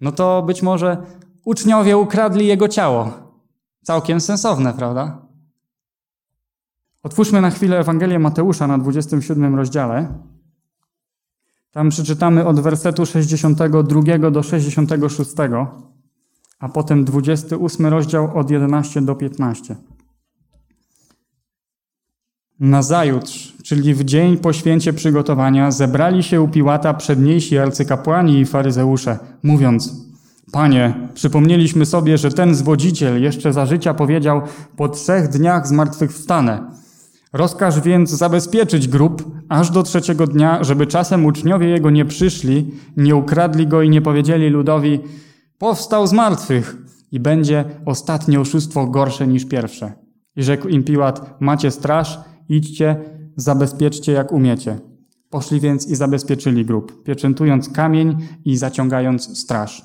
No 0.00 0.12
to 0.12 0.42
być 0.42 0.62
może 0.62 1.06
uczniowie 1.44 1.96
ukradli 1.96 2.46
jego 2.46 2.68
ciało. 2.68 3.10
Całkiem 3.82 4.20
sensowne, 4.20 4.74
prawda? 4.74 5.29
Otwórzmy 7.02 7.40
na 7.40 7.50
chwilę 7.50 7.78
Ewangelię 7.78 8.18
Mateusza 8.18 8.66
na 8.66 8.78
27 8.78 9.54
rozdziale. 9.54 10.08
Tam 11.70 11.88
przeczytamy 11.90 12.46
od 12.46 12.60
wersetu 12.60 13.06
62 13.06 14.30
do 14.30 14.42
66, 14.42 15.30
a 16.58 16.68
potem 16.68 17.04
28 17.04 17.86
rozdział 17.86 18.38
od 18.38 18.50
11 18.50 19.02
do 19.02 19.14
15. 19.14 19.76
Nazajutrz, 22.60 23.56
czyli 23.64 23.94
w 23.94 24.04
dzień 24.04 24.36
po 24.36 24.52
święcie 24.52 24.92
przygotowania, 24.92 25.70
zebrali 25.70 26.22
się 26.22 26.40
u 26.40 26.48
Piłata 26.48 26.94
przedniejsi 26.94 27.58
arcykapłani 27.58 28.40
i 28.40 28.46
faryzeusze, 28.46 29.18
mówiąc: 29.42 29.94
Panie, 30.52 31.08
przypomnieliśmy 31.14 31.86
sobie, 31.86 32.18
że 32.18 32.30
ten 32.30 32.54
zwodziciel 32.54 33.22
jeszcze 33.22 33.52
za 33.52 33.66
życia 33.66 33.94
powiedział: 33.94 34.42
Po 34.76 34.88
trzech 34.88 35.28
dniach 35.28 35.66
zmartwychwstanę. 35.66 36.79
Rozkaż 37.32 37.80
więc 37.80 38.10
zabezpieczyć 38.10 38.88
grób 38.88 39.30
aż 39.48 39.70
do 39.70 39.82
trzeciego 39.82 40.26
dnia, 40.26 40.64
żeby 40.64 40.86
czasem 40.86 41.24
uczniowie 41.24 41.68
jego 41.68 41.90
nie 41.90 42.04
przyszli, 42.04 42.70
nie 42.96 43.16
ukradli 43.16 43.66
go 43.66 43.82
i 43.82 43.90
nie 43.90 44.02
powiedzieli 44.02 44.48
ludowi: 44.48 45.00
Powstał 45.58 46.06
z 46.06 46.12
martwych 46.12 46.76
i 47.12 47.20
będzie 47.20 47.64
ostatnie 47.86 48.40
oszustwo 48.40 48.86
gorsze 48.86 49.26
niż 49.26 49.44
pierwsze. 49.44 49.92
I 50.36 50.42
rzekł 50.42 50.68
im 50.68 50.84
Piłat: 50.84 51.40
Macie 51.40 51.70
straż, 51.70 52.20
idźcie, 52.48 52.96
zabezpieczcie 53.36 54.12
jak 54.12 54.32
umiecie. 54.32 54.78
Poszli 55.30 55.60
więc 55.60 55.88
i 55.88 55.96
zabezpieczyli 55.96 56.64
grób, 56.64 57.02
pieczętując 57.02 57.68
kamień 57.68 58.16
i 58.44 58.56
zaciągając 58.56 59.38
straż. 59.38 59.82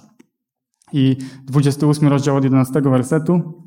I 0.93 1.17
28 1.43 2.07
rozdział 2.07 2.35
od 2.35 2.43
11 2.43 2.81
wersetu. 2.81 3.64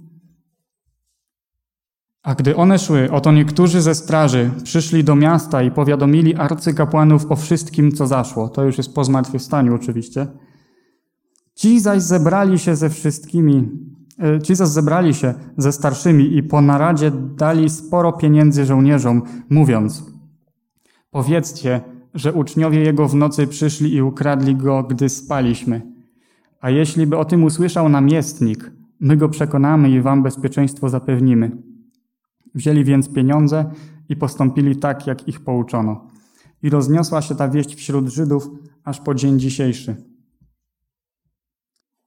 A 2.22 2.34
gdy 2.34 2.56
one 2.56 2.78
szły, 2.78 3.10
oto 3.12 3.32
niektórzy 3.32 3.82
ze 3.82 3.94
straży 3.94 4.50
przyszli 4.64 5.04
do 5.04 5.16
miasta 5.16 5.62
i 5.62 5.70
powiadomili 5.70 6.34
arcykapłanów 6.34 7.32
o 7.32 7.36
wszystkim, 7.36 7.92
co 7.92 8.06
zaszło. 8.06 8.48
To 8.48 8.64
już 8.64 8.78
jest 8.78 8.94
po 8.94 9.04
zmartwychwstaniu 9.04 9.74
oczywiście. 9.74 10.26
Ci 11.54 11.80
zaś 11.80 12.02
zebrali 12.02 12.58
się 12.58 12.76
ze 12.76 12.90
wszystkimi, 12.90 13.68
e, 14.22 14.42
ci 14.42 14.54
zaś 14.54 14.68
zebrali 14.68 15.14
się 15.14 15.34
ze 15.56 15.72
starszymi 15.72 16.36
i 16.36 16.42
po 16.42 16.60
naradzie 16.60 17.10
dali 17.36 17.70
sporo 17.70 18.12
pieniędzy 18.12 18.64
żołnierzom, 18.64 19.22
mówiąc: 19.50 20.04
Powiedzcie, 21.10 21.80
że 22.14 22.32
uczniowie 22.32 22.80
jego 22.80 23.08
w 23.08 23.14
nocy 23.14 23.46
przyszli 23.46 23.94
i 23.94 24.02
ukradli 24.02 24.56
go, 24.56 24.82
gdy 24.82 25.08
spaliśmy. 25.08 25.82
A 26.60 26.70
jeśli 26.70 27.06
by 27.06 27.18
o 27.18 27.24
tym 27.24 27.44
usłyszał 27.44 27.88
namiestnik, 27.88 28.72
my 29.00 29.16
go 29.16 29.28
przekonamy 29.28 29.90
i 29.90 30.00
wam 30.00 30.22
bezpieczeństwo 30.22 30.88
zapewnimy. 30.88 31.67
Wzięli 32.54 32.84
więc 32.84 33.12
pieniądze 33.12 33.70
i 34.08 34.16
postąpili 34.16 34.76
tak, 34.76 35.06
jak 35.06 35.28
ich 35.28 35.40
pouczono. 35.40 36.06
I 36.62 36.70
rozniosła 36.70 37.22
się 37.22 37.34
ta 37.34 37.48
wieść 37.48 37.74
wśród 37.74 38.08
Żydów 38.08 38.50
aż 38.84 39.00
po 39.00 39.14
dzień 39.14 39.38
dzisiejszy. 39.38 39.96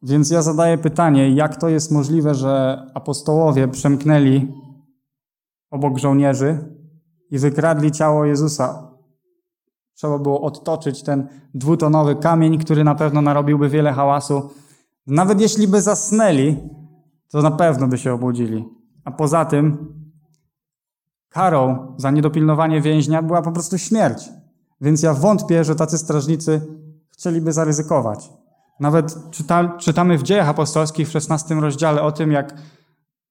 Więc 0.01 0.29
ja 0.29 0.41
zadaję 0.41 0.77
pytanie, 0.77 1.31
jak 1.31 1.55
to 1.55 1.69
jest 1.69 1.91
możliwe, 1.91 2.35
że 2.35 2.83
apostołowie 2.93 3.67
przemknęli 3.67 4.47
obok 5.71 5.97
żołnierzy 5.97 6.75
i 7.31 7.39
wykradli 7.39 7.91
ciało 7.91 8.25
Jezusa. 8.25 8.91
Trzeba 9.93 10.19
było 10.19 10.41
odtoczyć 10.41 11.03
ten 11.03 11.27
dwutonowy 11.53 12.15
kamień, 12.15 12.57
który 12.57 12.83
na 12.83 12.95
pewno 12.95 13.21
narobiłby 13.21 13.69
wiele 13.69 13.93
hałasu. 13.93 14.49
Nawet 15.07 15.41
jeśli 15.41 15.67
by 15.67 15.81
zasnęli, 15.81 16.57
to 17.31 17.41
na 17.41 17.51
pewno 17.51 17.87
by 17.87 17.97
się 17.97 18.13
obudzili. 18.13 18.65
A 19.05 19.11
poza 19.11 19.45
tym 19.45 19.93
karą 21.31 21.93
za 21.97 22.11
niedopilnowanie 22.11 22.81
więźnia 22.81 23.21
była 23.21 23.41
po 23.41 23.51
prostu 23.51 23.77
śmierć. 23.77 24.29
Więc 24.81 25.03
ja 25.03 25.13
wątpię, 25.13 25.63
że 25.63 25.75
tacy 25.75 25.97
strażnicy 25.97 26.61
chcieliby 27.09 27.53
zaryzykować. 27.53 28.29
Nawet 28.79 29.31
czyta, 29.31 29.77
czytamy 29.77 30.17
w 30.17 30.23
dziejach 30.23 30.49
apostolskich 30.49 31.07
w 31.07 31.11
16 31.11 31.55
rozdziale 31.55 32.01
o 32.01 32.11
tym, 32.11 32.31
jak 32.31 32.55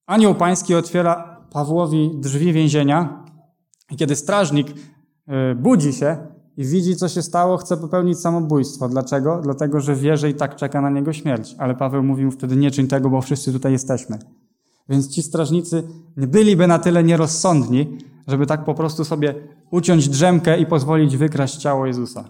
anioł 0.06 0.34
pański 0.34 0.74
otwiera 0.74 1.40
Pawłowi 1.52 2.10
drzwi 2.14 2.52
więzienia 2.52 3.24
i 3.90 3.96
kiedy 3.96 4.16
strażnik 4.16 4.68
y, 4.70 4.74
budzi 5.54 5.92
się 5.92 6.16
i 6.56 6.64
widzi, 6.64 6.96
co 6.96 7.08
się 7.08 7.22
stało, 7.22 7.56
chce 7.56 7.76
popełnić 7.76 8.20
samobójstwo. 8.20 8.88
Dlaczego? 8.88 9.40
Dlatego, 9.42 9.80
że 9.80 9.94
wie, 9.94 10.16
że 10.16 10.30
i 10.30 10.34
tak 10.34 10.56
czeka 10.56 10.80
na 10.80 10.90
niego 10.90 11.12
śmierć. 11.12 11.54
Ale 11.58 11.74
Paweł 11.74 12.02
mówił 12.02 12.30
wtedy, 12.30 12.56
nie 12.56 12.70
czyń 12.70 12.86
tego, 12.86 13.10
bo 13.10 13.20
wszyscy 13.20 13.52
tutaj 13.52 13.72
jesteśmy. 13.72 14.18
Więc 14.90 15.08
ci 15.08 15.22
strażnicy 15.22 15.88
byliby 16.16 16.66
na 16.66 16.78
tyle 16.78 17.04
nierozsądni, 17.04 17.98
żeby 18.26 18.46
tak 18.46 18.64
po 18.64 18.74
prostu 18.74 19.04
sobie 19.04 19.34
uciąć 19.70 20.08
drzemkę 20.08 20.58
i 20.58 20.66
pozwolić 20.66 21.16
wykraść 21.16 21.56
ciało 21.56 21.86
Jezusa. 21.86 22.24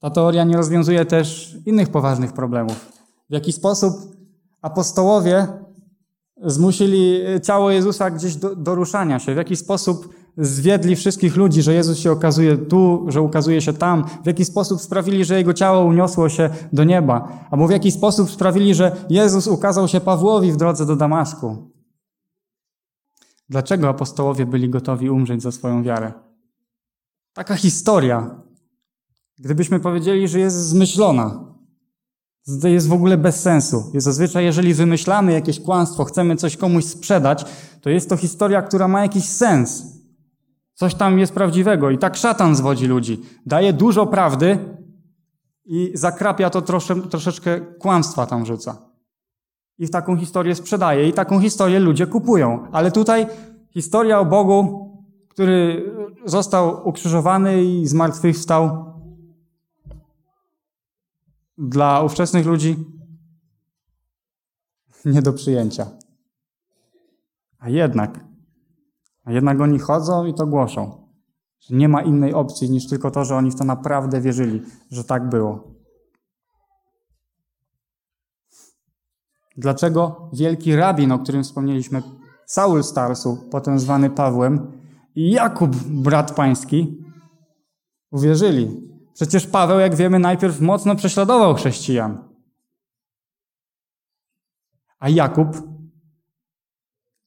Ta 0.00 0.10
teoria 0.10 0.44
nie 0.44 0.56
rozwiązuje 0.56 1.04
też 1.04 1.56
innych 1.66 1.88
poważnych 1.88 2.32
problemów. 2.32 2.92
W 3.30 3.32
jaki 3.32 3.52
sposób 3.52 3.94
apostołowie 4.62 5.46
zmusili 6.44 7.20
ciało 7.42 7.70
Jezusa 7.70 8.10
gdzieś 8.10 8.36
do, 8.36 8.56
do 8.56 8.74
ruszania 8.74 9.18
się, 9.18 9.34
w 9.34 9.36
jaki 9.36 9.56
sposób 9.56 10.14
zwiedli 10.36 10.96
wszystkich 10.96 11.36
ludzi, 11.36 11.62
że 11.62 11.74
Jezus 11.74 11.98
się 11.98 12.12
okazuje 12.12 12.56
tu, 12.56 13.04
że 13.08 13.22
ukazuje 13.22 13.62
się 13.62 13.72
tam, 13.72 14.04
w 14.22 14.26
jaki 14.26 14.44
sposób 14.44 14.80
sprawili, 14.80 15.24
że 15.24 15.38
Jego 15.38 15.54
ciało 15.54 15.84
uniosło 15.84 16.28
się 16.28 16.50
do 16.72 16.84
nieba, 16.84 17.46
albo 17.50 17.66
w 17.66 17.70
jaki 17.70 17.92
sposób 17.92 18.30
sprawili, 18.30 18.74
że 18.74 18.96
Jezus 19.10 19.46
ukazał 19.46 19.88
się 19.88 20.00
Pawłowi 20.00 20.52
w 20.52 20.56
drodze 20.56 20.86
do 20.86 20.96
Damaszku. 20.96 21.70
Dlaczego 23.48 23.88
apostołowie 23.88 24.46
byli 24.46 24.68
gotowi 24.68 25.10
umrzeć 25.10 25.42
za 25.42 25.52
swoją 25.52 25.82
wiarę? 25.82 26.12
Taka 27.32 27.56
historia, 27.56 28.42
gdybyśmy 29.38 29.80
powiedzieli, 29.80 30.28
że 30.28 30.40
jest 30.40 30.56
zmyślona, 30.56 31.50
to 32.62 32.68
jest 32.68 32.88
w 32.88 32.92
ogóle 32.92 33.18
bez 33.18 33.40
sensu. 33.40 33.90
Jest 33.94 34.04
zazwyczaj, 34.04 34.44
jeżeli 34.44 34.74
wymyślamy 34.74 35.32
jakieś 35.32 35.60
kłamstwo, 35.60 36.04
chcemy 36.04 36.36
coś 36.36 36.56
komuś 36.56 36.84
sprzedać, 36.84 37.44
to 37.80 37.90
jest 37.90 38.08
to 38.08 38.16
historia, 38.16 38.62
która 38.62 38.88
ma 38.88 39.02
jakiś 39.02 39.24
sens. 39.24 39.99
Coś 40.80 40.94
tam 40.94 41.18
jest 41.18 41.34
prawdziwego 41.34 41.90
i 41.90 41.98
tak 41.98 42.16
szatan 42.16 42.56
zwodzi 42.56 42.86
ludzi. 42.86 43.22
Daje 43.46 43.72
dużo 43.72 44.06
prawdy 44.06 44.58
i 45.64 45.92
zakrapia 45.94 46.50
to 46.50 46.62
trosze, 46.62 47.02
troszeczkę 47.02 47.60
kłamstwa 47.60 48.26
tam 48.26 48.46
rzuca. 48.46 48.76
I 49.78 49.88
taką 49.88 50.16
historię 50.16 50.54
sprzedaje 50.54 51.08
i 51.08 51.12
taką 51.12 51.40
historię 51.40 51.78
ludzie 51.78 52.06
kupują. 52.06 52.66
Ale 52.72 52.92
tutaj 52.92 53.26
historia 53.70 54.20
o 54.20 54.24
Bogu, 54.24 54.90
który 55.28 55.84
został 56.24 56.88
ukrzyżowany 56.88 57.64
i 57.64 57.86
zmartwychwstał 57.86 58.84
dla 61.58 62.02
ówczesnych 62.02 62.46
ludzi 62.46 62.76
nie 65.04 65.22
do 65.22 65.32
przyjęcia. 65.32 65.86
A 67.58 67.68
jednak 67.68 68.29
jednak 69.32 69.60
oni 69.60 69.78
chodzą 69.78 70.26
i 70.26 70.34
to 70.34 70.46
głoszą. 70.46 71.08
Że 71.60 71.76
nie 71.76 71.88
ma 71.88 72.02
innej 72.02 72.34
opcji 72.34 72.70
niż 72.70 72.88
tylko 72.88 73.10
to, 73.10 73.24
że 73.24 73.36
oni 73.36 73.50
w 73.50 73.56
to 73.56 73.64
naprawdę 73.64 74.20
wierzyli, 74.20 74.62
że 74.90 75.04
tak 75.04 75.28
było. 75.28 75.74
Dlaczego 79.56 80.30
wielki 80.32 80.76
rabin, 80.76 81.12
o 81.12 81.18
którym 81.18 81.42
wspomnieliśmy, 81.42 82.02
Saul 82.46 82.82
Starsu, 82.82 83.48
potem 83.50 83.78
zwany 83.78 84.10
Pawłem, 84.10 84.72
i 85.14 85.30
Jakub, 85.30 85.76
brat 85.76 86.34
pański, 86.34 87.04
uwierzyli? 88.10 88.90
Przecież 89.14 89.46
Paweł, 89.46 89.78
jak 89.78 89.94
wiemy, 89.94 90.18
najpierw 90.18 90.60
mocno 90.60 90.96
prześladował 90.96 91.54
chrześcijan. 91.54 92.28
A 94.98 95.08
Jakub 95.08 95.69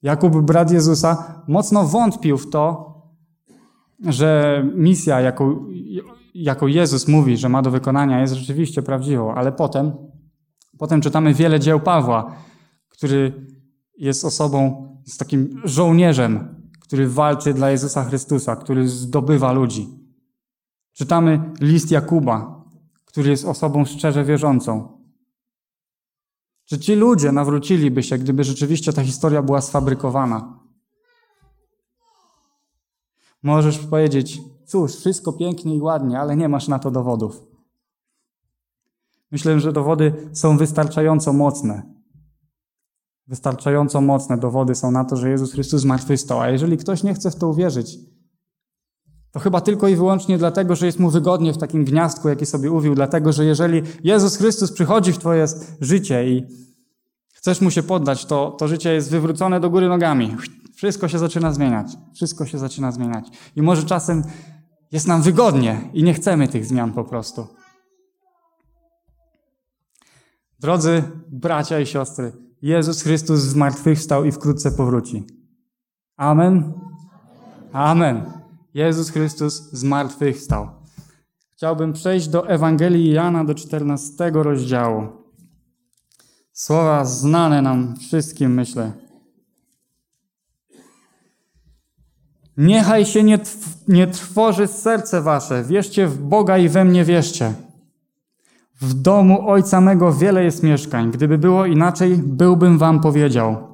Jakub, 0.03 0.41
brat 0.41 0.71
Jezusa, 0.71 1.41
mocno 1.47 1.87
wątpił 1.87 2.37
w 2.37 2.49
to, 2.49 2.93
że 4.05 4.63
misja, 4.75 5.21
jaką, 5.21 5.65
jaką 6.33 6.67
Jezus 6.67 7.07
mówi, 7.07 7.37
że 7.37 7.49
ma 7.49 7.61
do 7.61 7.71
wykonania, 7.71 8.21
jest 8.21 8.33
rzeczywiście 8.33 8.81
prawdziwą, 8.81 9.33
ale 9.33 9.51
potem, 9.51 9.91
potem 10.77 11.01
czytamy 11.01 11.33
wiele 11.33 11.59
dzieł 11.59 11.79
Pawła, 11.79 12.35
który 12.89 13.47
jest 13.97 14.25
osobą, 14.25 14.87
jest 15.05 15.19
takim 15.19 15.61
żołnierzem, 15.63 16.55
który 16.79 17.09
walczy 17.09 17.53
dla 17.53 17.71
Jezusa 17.71 18.03
Chrystusa, 18.03 18.55
który 18.55 18.87
zdobywa 18.87 19.51
ludzi. 19.51 19.87
Czytamy 20.93 21.51
list 21.61 21.91
Jakuba, 21.91 22.63
który 23.05 23.29
jest 23.29 23.45
osobą 23.45 23.85
szczerze 23.85 24.23
wierzącą, 24.23 24.92
czy 26.65 26.79
ci 26.79 26.95
ludzie 26.95 27.31
nawróciliby 27.31 28.03
się, 28.03 28.17
gdyby 28.17 28.43
rzeczywiście 28.43 28.93
ta 28.93 29.03
historia 29.03 29.41
była 29.41 29.61
sfabrykowana? 29.61 30.59
Możesz 33.43 33.79
powiedzieć, 33.79 34.41
cóż, 34.65 34.95
wszystko 34.95 35.33
pięknie 35.33 35.75
i 35.75 35.81
ładnie, 35.81 36.19
ale 36.19 36.35
nie 36.35 36.49
masz 36.49 36.67
na 36.67 36.79
to 36.79 36.91
dowodów. 36.91 37.43
Myślę, 39.31 39.59
że 39.59 39.73
dowody 39.73 40.29
są 40.33 40.57
wystarczająco 40.57 41.33
mocne. 41.33 41.93
Wystarczająco 43.27 44.01
mocne 44.01 44.37
dowody 44.37 44.75
są 44.75 44.91
na 44.91 45.05
to, 45.05 45.15
że 45.15 45.29
Jezus 45.29 45.51
Chrystus 45.51 45.81
zmartwychwstał. 45.81 46.41
A 46.41 46.49
jeżeli 46.49 46.77
ktoś 46.77 47.03
nie 47.03 47.13
chce 47.13 47.31
w 47.31 47.35
to 47.35 47.47
uwierzyć, 47.47 47.97
to 49.33 49.39
chyba 49.39 49.61
tylko 49.61 49.87
i 49.87 49.95
wyłącznie 49.95 50.37
dlatego, 50.37 50.75
że 50.75 50.85
jest 50.85 50.99
mu 50.99 51.09
wygodnie 51.09 51.53
w 51.53 51.57
takim 51.57 51.85
gniazdku, 51.85 52.29
jaki 52.29 52.45
sobie 52.45 52.71
uwił, 52.71 52.95
dlatego, 52.95 53.31
że 53.33 53.45
jeżeli 53.45 53.81
Jezus 54.03 54.37
Chrystus 54.37 54.71
przychodzi 54.71 55.13
w 55.13 55.17
twoje 55.17 55.45
życie 55.81 56.29
i 56.29 56.45
chcesz 57.33 57.61
mu 57.61 57.71
się 57.71 57.83
poddać, 57.83 58.25
to, 58.25 58.51
to 58.51 58.67
życie 58.67 58.93
jest 58.93 59.11
wywrócone 59.11 59.59
do 59.59 59.69
góry 59.69 59.87
nogami. 59.89 60.37
Wszystko 60.75 61.07
się 61.07 61.19
zaczyna 61.19 61.53
zmieniać. 61.53 61.87
Wszystko 62.13 62.45
się 62.45 62.57
zaczyna 62.57 62.91
zmieniać. 62.91 63.27
I 63.55 63.61
może 63.61 63.83
czasem 63.83 64.23
jest 64.91 65.07
nam 65.07 65.21
wygodnie 65.21 65.89
i 65.93 66.03
nie 66.03 66.13
chcemy 66.13 66.47
tych 66.47 66.65
zmian 66.65 66.93
po 66.93 67.03
prostu. 67.03 67.47
Drodzy 70.59 71.03
bracia 71.31 71.79
i 71.79 71.85
siostry, 71.85 72.31
Jezus 72.61 73.01
Chrystus 73.01 73.39
zmartwychwstał 73.39 74.25
i 74.25 74.31
wkrótce 74.31 74.71
powróci. 74.71 75.23
Amen. 76.17 76.73
Amen. 77.71 78.42
Jezus 78.73 79.09
Chrystus 79.09 79.71
zmartwychwstał. 79.71 80.67
Chciałbym 81.55 81.93
przejść 81.93 82.27
do 82.27 82.47
Ewangelii 82.49 83.11
Jana 83.11 83.45
do 83.45 83.55
14 83.55 84.31
rozdziału. 84.33 85.07
Słowa 86.53 87.05
znane 87.05 87.61
nam 87.61 87.95
wszystkim, 87.95 88.53
myślę. 88.53 88.91
Niechaj 92.57 93.05
się 93.05 93.23
nie, 93.23 93.39
nie 93.87 94.07
trwoży 94.07 94.67
serce 94.67 95.21
wasze. 95.21 95.63
Wierzcie 95.63 96.07
w 96.07 96.17
Boga 96.17 96.57
i 96.57 96.69
we 96.69 96.85
mnie 96.85 97.03
wierzcie. 97.03 97.53
W 98.81 98.93
domu 98.93 99.49
ojca 99.49 99.81
mego 99.81 100.13
wiele 100.13 100.43
jest 100.43 100.63
mieszkań. 100.63 101.11
Gdyby 101.11 101.37
było 101.37 101.65
inaczej, 101.65 102.17
byłbym 102.17 102.77
wam 102.77 103.01
powiedział. 103.01 103.72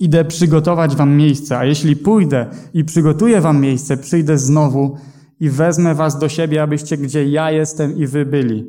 Idę 0.00 0.24
przygotować 0.24 0.96
wam 0.96 1.16
miejsce, 1.16 1.58
a 1.58 1.64
jeśli 1.64 1.96
pójdę 1.96 2.46
i 2.74 2.84
przygotuję 2.84 3.40
wam 3.40 3.60
miejsce, 3.60 3.96
przyjdę 3.96 4.38
znowu 4.38 4.96
i 5.40 5.50
wezmę 5.50 5.94
was 5.94 6.18
do 6.18 6.28
siebie, 6.28 6.62
abyście 6.62 6.96
gdzie 6.96 7.28
ja 7.28 7.50
jestem 7.50 7.96
i 7.96 8.06
wy 8.06 8.26
byli. 8.26 8.66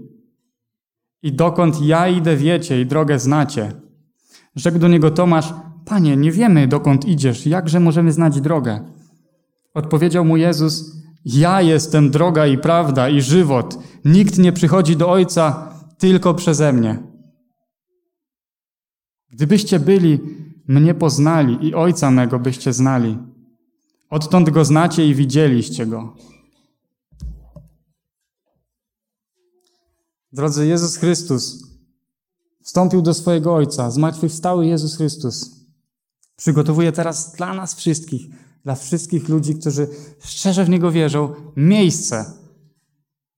I 1.23 1.33
dokąd 1.33 1.81
ja 1.81 2.07
idę 2.07 2.37
wiecie 2.37 2.81
i 2.81 2.85
drogę 2.85 3.19
znacie. 3.19 3.71
Rzekł 4.55 4.79
do 4.79 4.87
niego 4.87 5.11
Tomasz, 5.11 5.53
Panie, 5.85 6.17
nie 6.17 6.31
wiemy 6.31 6.67
dokąd 6.67 7.05
idziesz, 7.05 7.47
jakże 7.47 7.79
możemy 7.79 8.11
znać 8.11 8.41
drogę? 8.41 8.79
Odpowiedział 9.73 10.25
mu 10.25 10.37
Jezus, 10.37 10.95
ja 11.25 11.61
jestem 11.61 12.11
droga 12.11 12.47
i 12.47 12.57
prawda 12.57 13.09
i 13.09 13.21
żywot. 13.21 13.77
Nikt 14.05 14.37
nie 14.37 14.51
przychodzi 14.51 14.97
do 14.97 15.09
Ojca 15.11 15.73
tylko 15.97 16.33
przeze 16.33 16.73
mnie. 16.73 16.99
Gdybyście 19.29 19.79
byli 19.79 20.19
mnie 20.67 20.93
poznali 20.93 21.67
i 21.67 21.75
Ojca 21.75 22.11
mego 22.11 22.39
byście 22.39 22.73
znali. 22.73 23.17
Odtąd 24.09 24.49
go 24.49 24.65
znacie 24.65 25.07
i 25.07 25.15
widzieliście 25.15 25.85
go. 25.85 26.15
Drodzy, 30.33 30.67
Jezus 30.67 30.95
Chrystus 30.95 31.67
wstąpił 32.63 33.01
do 33.01 33.13
swojego 33.13 33.55
Ojca, 33.55 33.91
zmartwychwstały 33.91 34.67
Jezus 34.67 34.97
Chrystus. 34.97 35.65
Przygotowuje 36.35 36.91
teraz 36.91 37.35
dla 37.35 37.53
nas 37.53 37.75
wszystkich 37.75 38.29
dla 38.63 38.75
wszystkich 38.75 39.29
ludzi, 39.29 39.55
którzy 39.55 39.87
szczerze 40.19 40.65
w 40.65 40.69
Niego 40.69 40.91
wierzą, 40.91 41.33
miejsce 41.55 42.25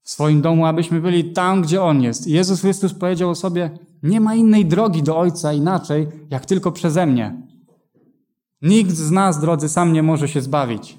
w 0.02 0.10
swoim 0.10 0.42
domu, 0.42 0.66
abyśmy 0.66 1.00
byli 1.00 1.32
tam, 1.32 1.62
gdzie 1.62 1.82
On 1.82 2.02
jest. 2.02 2.26
I 2.26 2.32
Jezus 2.32 2.60
Chrystus 2.60 2.94
powiedział 2.94 3.30
o 3.30 3.34
sobie, 3.34 3.78
nie 4.04 4.20
ma 4.20 4.34
innej 4.34 4.66
drogi 4.66 5.02
do 5.02 5.18
Ojca 5.18 5.52
inaczej, 5.52 6.08
jak 6.30 6.46
tylko 6.46 6.72
przeze 6.72 7.06
mnie. 7.06 7.42
Nikt 8.62 8.90
z 8.90 9.10
nas, 9.10 9.40
drodzy, 9.40 9.68
sam 9.68 9.92
nie 9.92 10.02
może 10.02 10.28
się 10.28 10.40
zbawić. 10.40 10.98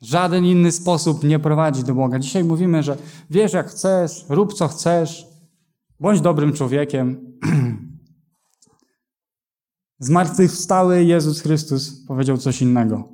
Żaden 0.00 0.44
inny 0.44 0.72
sposób 0.72 1.24
nie 1.24 1.38
prowadzi 1.38 1.84
do 1.84 1.94
Boga. 1.94 2.18
Dzisiaj 2.18 2.44
mówimy, 2.44 2.82
że 2.82 2.96
wiesz 3.30 3.52
jak 3.52 3.66
chcesz, 3.66 4.24
rób 4.28 4.54
co 4.54 4.68
chcesz, 4.68 5.26
bądź 6.00 6.20
dobrym 6.20 6.52
człowiekiem. 6.52 7.38
Zmartwychwstały 9.98 11.04
Jezus 11.04 11.40
Chrystus 11.40 12.06
powiedział 12.06 12.38
coś 12.38 12.62
innego. 12.62 13.08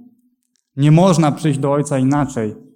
Nie 0.76 0.92
można 0.92 1.32
przyjść 1.32 1.58
do 1.58 1.72
Ojca 1.72 1.98
inaczej, 1.98 2.67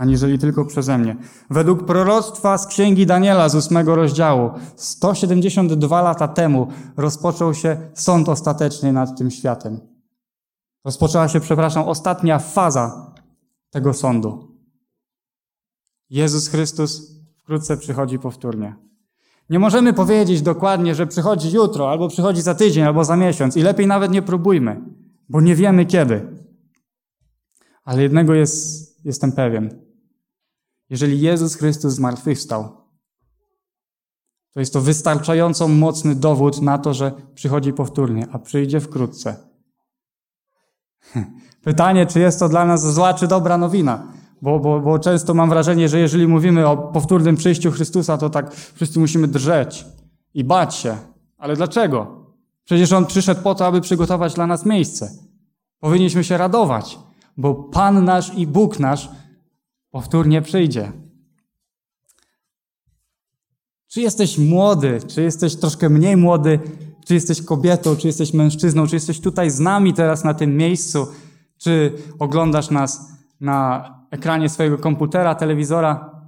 aniżeli 0.00 0.38
tylko 0.38 0.64
przeze 0.64 0.98
mnie. 0.98 1.16
Według 1.50 1.86
proroctwa 1.86 2.58
z 2.58 2.66
księgi 2.66 3.06
Daniela 3.06 3.48
z 3.48 3.54
ósmego 3.54 3.94
rozdziału, 3.94 4.50
172 4.76 6.02
lata 6.02 6.28
temu 6.28 6.68
rozpoczął 6.96 7.54
się 7.54 7.90
sąd 7.94 8.28
ostateczny 8.28 8.92
nad 8.92 9.18
tym 9.18 9.30
światem. 9.30 9.80
Rozpoczęła 10.84 11.28
się, 11.28 11.40
przepraszam, 11.40 11.84
ostatnia 11.84 12.38
faza 12.38 13.14
tego 13.70 13.92
sądu. 13.92 14.56
Jezus 16.10 16.48
Chrystus 16.48 17.20
wkrótce 17.36 17.76
przychodzi 17.76 18.18
powtórnie. 18.18 18.76
Nie 19.50 19.58
możemy 19.58 19.92
powiedzieć 19.92 20.42
dokładnie, 20.42 20.94
że 20.94 21.06
przychodzi 21.06 21.52
jutro, 21.52 21.90
albo 21.90 22.08
przychodzi 22.08 22.42
za 22.42 22.54
tydzień, 22.54 22.84
albo 22.84 23.04
za 23.04 23.16
miesiąc 23.16 23.56
i 23.56 23.62
lepiej 23.62 23.86
nawet 23.86 24.12
nie 24.12 24.22
próbujmy, 24.22 24.80
bo 25.28 25.40
nie 25.40 25.54
wiemy 25.54 25.86
kiedy. 25.86 26.26
Ale 27.84 28.02
jednego 28.02 28.34
jest, 28.34 28.90
jestem 29.04 29.32
pewien. 29.32 29.89
Jeżeli 30.90 31.20
Jezus 31.20 31.54
Chrystus 31.54 31.94
zmartwychwstał, 31.94 32.68
to 34.52 34.60
jest 34.60 34.72
to 34.72 34.80
wystarczająco 34.80 35.68
mocny 35.68 36.14
dowód 36.14 36.62
na 36.62 36.78
to, 36.78 36.94
że 36.94 37.12
przychodzi 37.34 37.72
powtórnie, 37.72 38.26
a 38.32 38.38
przyjdzie 38.38 38.80
wkrótce. 38.80 39.36
Pytanie, 41.64 42.06
czy 42.06 42.20
jest 42.20 42.38
to 42.38 42.48
dla 42.48 42.64
nas 42.64 42.94
zła 42.94 43.14
czy 43.14 43.28
dobra 43.28 43.58
nowina? 43.58 44.12
Bo, 44.42 44.60
bo, 44.60 44.80
bo 44.80 44.98
często 44.98 45.34
mam 45.34 45.48
wrażenie, 45.48 45.88
że 45.88 45.98
jeżeli 45.98 46.26
mówimy 46.26 46.68
o 46.68 46.76
powtórnym 46.76 47.36
przyjściu 47.36 47.70
Chrystusa, 47.70 48.18
to 48.18 48.30
tak 48.30 48.54
wszyscy 48.54 49.00
musimy 49.00 49.28
drżeć 49.28 49.86
i 50.34 50.44
bać 50.44 50.74
się. 50.74 50.96
Ale 51.38 51.56
dlaczego? 51.56 52.06
Przecież 52.64 52.92
On 52.92 53.06
przyszedł 53.06 53.42
po 53.42 53.54
to, 53.54 53.66
aby 53.66 53.80
przygotować 53.80 54.34
dla 54.34 54.46
nas 54.46 54.66
miejsce. 54.66 55.10
Powinniśmy 55.80 56.24
się 56.24 56.36
radować, 56.36 56.98
bo 57.36 57.54
Pan 57.54 58.04
nasz 58.04 58.34
i 58.34 58.46
Bóg 58.46 58.78
nasz 58.78 59.08
powtórnie 59.90 60.42
przyjdzie. 60.42 60.92
Czy 63.88 64.00
jesteś 64.00 64.38
młody, 64.38 65.00
czy 65.08 65.22
jesteś 65.22 65.56
troszkę 65.56 65.88
mniej 65.88 66.16
młody, 66.16 66.58
czy 67.06 67.14
jesteś 67.14 67.42
kobietą, 67.42 67.96
czy 67.96 68.06
jesteś 68.06 68.34
mężczyzną, 68.34 68.86
czy 68.86 68.96
jesteś 68.96 69.20
tutaj 69.20 69.50
z 69.50 69.60
nami 69.60 69.94
teraz 69.94 70.24
na 70.24 70.34
tym 70.34 70.56
miejscu, 70.56 71.06
czy 71.58 71.92
oglądasz 72.18 72.70
nas 72.70 73.12
na 73.40 73.90
ekranie 74.10 74.48
swojego 74.48 74.78
komputera, 74.78 75.34
telewizora. 75.34 76.20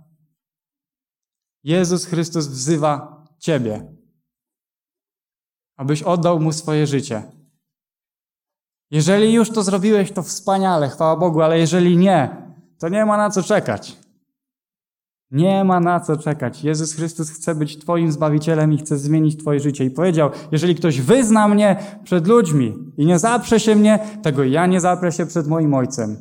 Jezus 1.65 2.05
Chrystus 2.05 2.47
wzywa 2.47 3.25
Ciebie, 3.39 3.97
abyś 5.77 6.03
oddał 6.03 6.41
Mu 6.41 6.53
swoje 6.53 6.87
życie. 6.87 7.23
Jeżeli 8.91 9.33
już 9.33 9.51
to 9.51 9.63
zrobiłeś, 9.63 10.13
to 10.13 10.23
wspaniale, 10.23 10.89
chwała 10.89 11.17
Bogu, 11.17 11.43
ale 11.43 11.59
jeżeli 11.59 11.97
nie, 11.97 12.42
to 12.83 12.89
nie 12.89 13.05
ma 13.05 13.17
na 13.17 13.31
co 13.31 13.43
czekać. 13.43 13.97
Nie 15.31 15.65
ma 15.65 15.81
na 15.81 16.01
co 16.01 16.17
czekać. 16.17 16.65
Jezus 16.65 16.95
Chrystus 16.95 17.31
chce 17.31 17.55
być 17.55 17.79
Twoim 17.79 18.13
Zbawicielem 18.13 18.73
i 18.73 18.79
chce 18.79 18.99
zmienić 18.99 19.37
Twoje 19.37 19.61
życie. 19.61 19.85
I 19.85 19.91
powiedział, 19.91 20.31
jeżeli 20.53 20.75
ktoś 20.75 21.01
wyzna 21.01 21.49
mnie 21.49 21.77
przed 22.05 22.27
ludźmi 22.27 22.75
i 22.97 23.07
nie 23.07 23.19
zaprze 23.19 23.61
się 23.61 23.77
mnie, 23.77 23.99
tego 24.23 24.45
ja 24.45 24.67
nie 24.67 24.81
zaprę 24.81 25.13
się 25.13 25.27
przed 25.27 25.47
moim 25.47 25.75
Ojcem. 25.75 26.17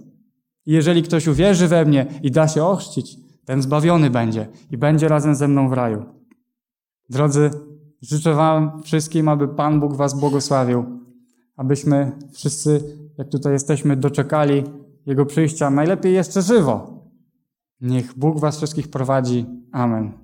I 0.66 0.72
jeżeli 0.72 1.04
ktoś 1.04 1.28
uwierzy 1.28 1.68
we 1.68 1.86
mnie 1.86 2.06
i 2.24 2.32
da 2.32 2.48
się 2.48 2.64
ochrzcić, 2.64 3.18
ten 3.46 3.62
zbawiony 3.62 4.10
będzie 4.10 4.48
i 4.72 4.78
będzie 4.78 5.08
razem 5.08 5.36
ze 5.36 5.48
mną 5.48 5.70
w 5.70 5.74
raju. 5.74 6.06
Drodzy, 7.10 7.50
życzę 8.02 8.34
Wam 8.34 8.84
wszystkim, 8.84 9.28
aby 9.28 9.48
Pan 9.48 9.80
Bóg 9.80 9.96
Was 9.96 10.20
błogosławił, 10.20 10.86
abyśmy 11.58 12.12
wszyscy, 12.32 12.84
jak 13.18 13.30
tutaj 13.30 13.54
jesteśmy, 13.54 13.96
doczekali 13.96 14.64
Jego 15.06 15.26
przyjścia, 15.26 15.70
najlepiej 15.70 16.14
jeszcze 16.14 16.42
żywo. 16.42 17.02
Niech 17.82 18.18
Bóg 18.18 18.40
Was 18.40 18.58
wszystkich 18.58 18.88
prowadzi. 18.88 19.46
Amen. 19.72 20.21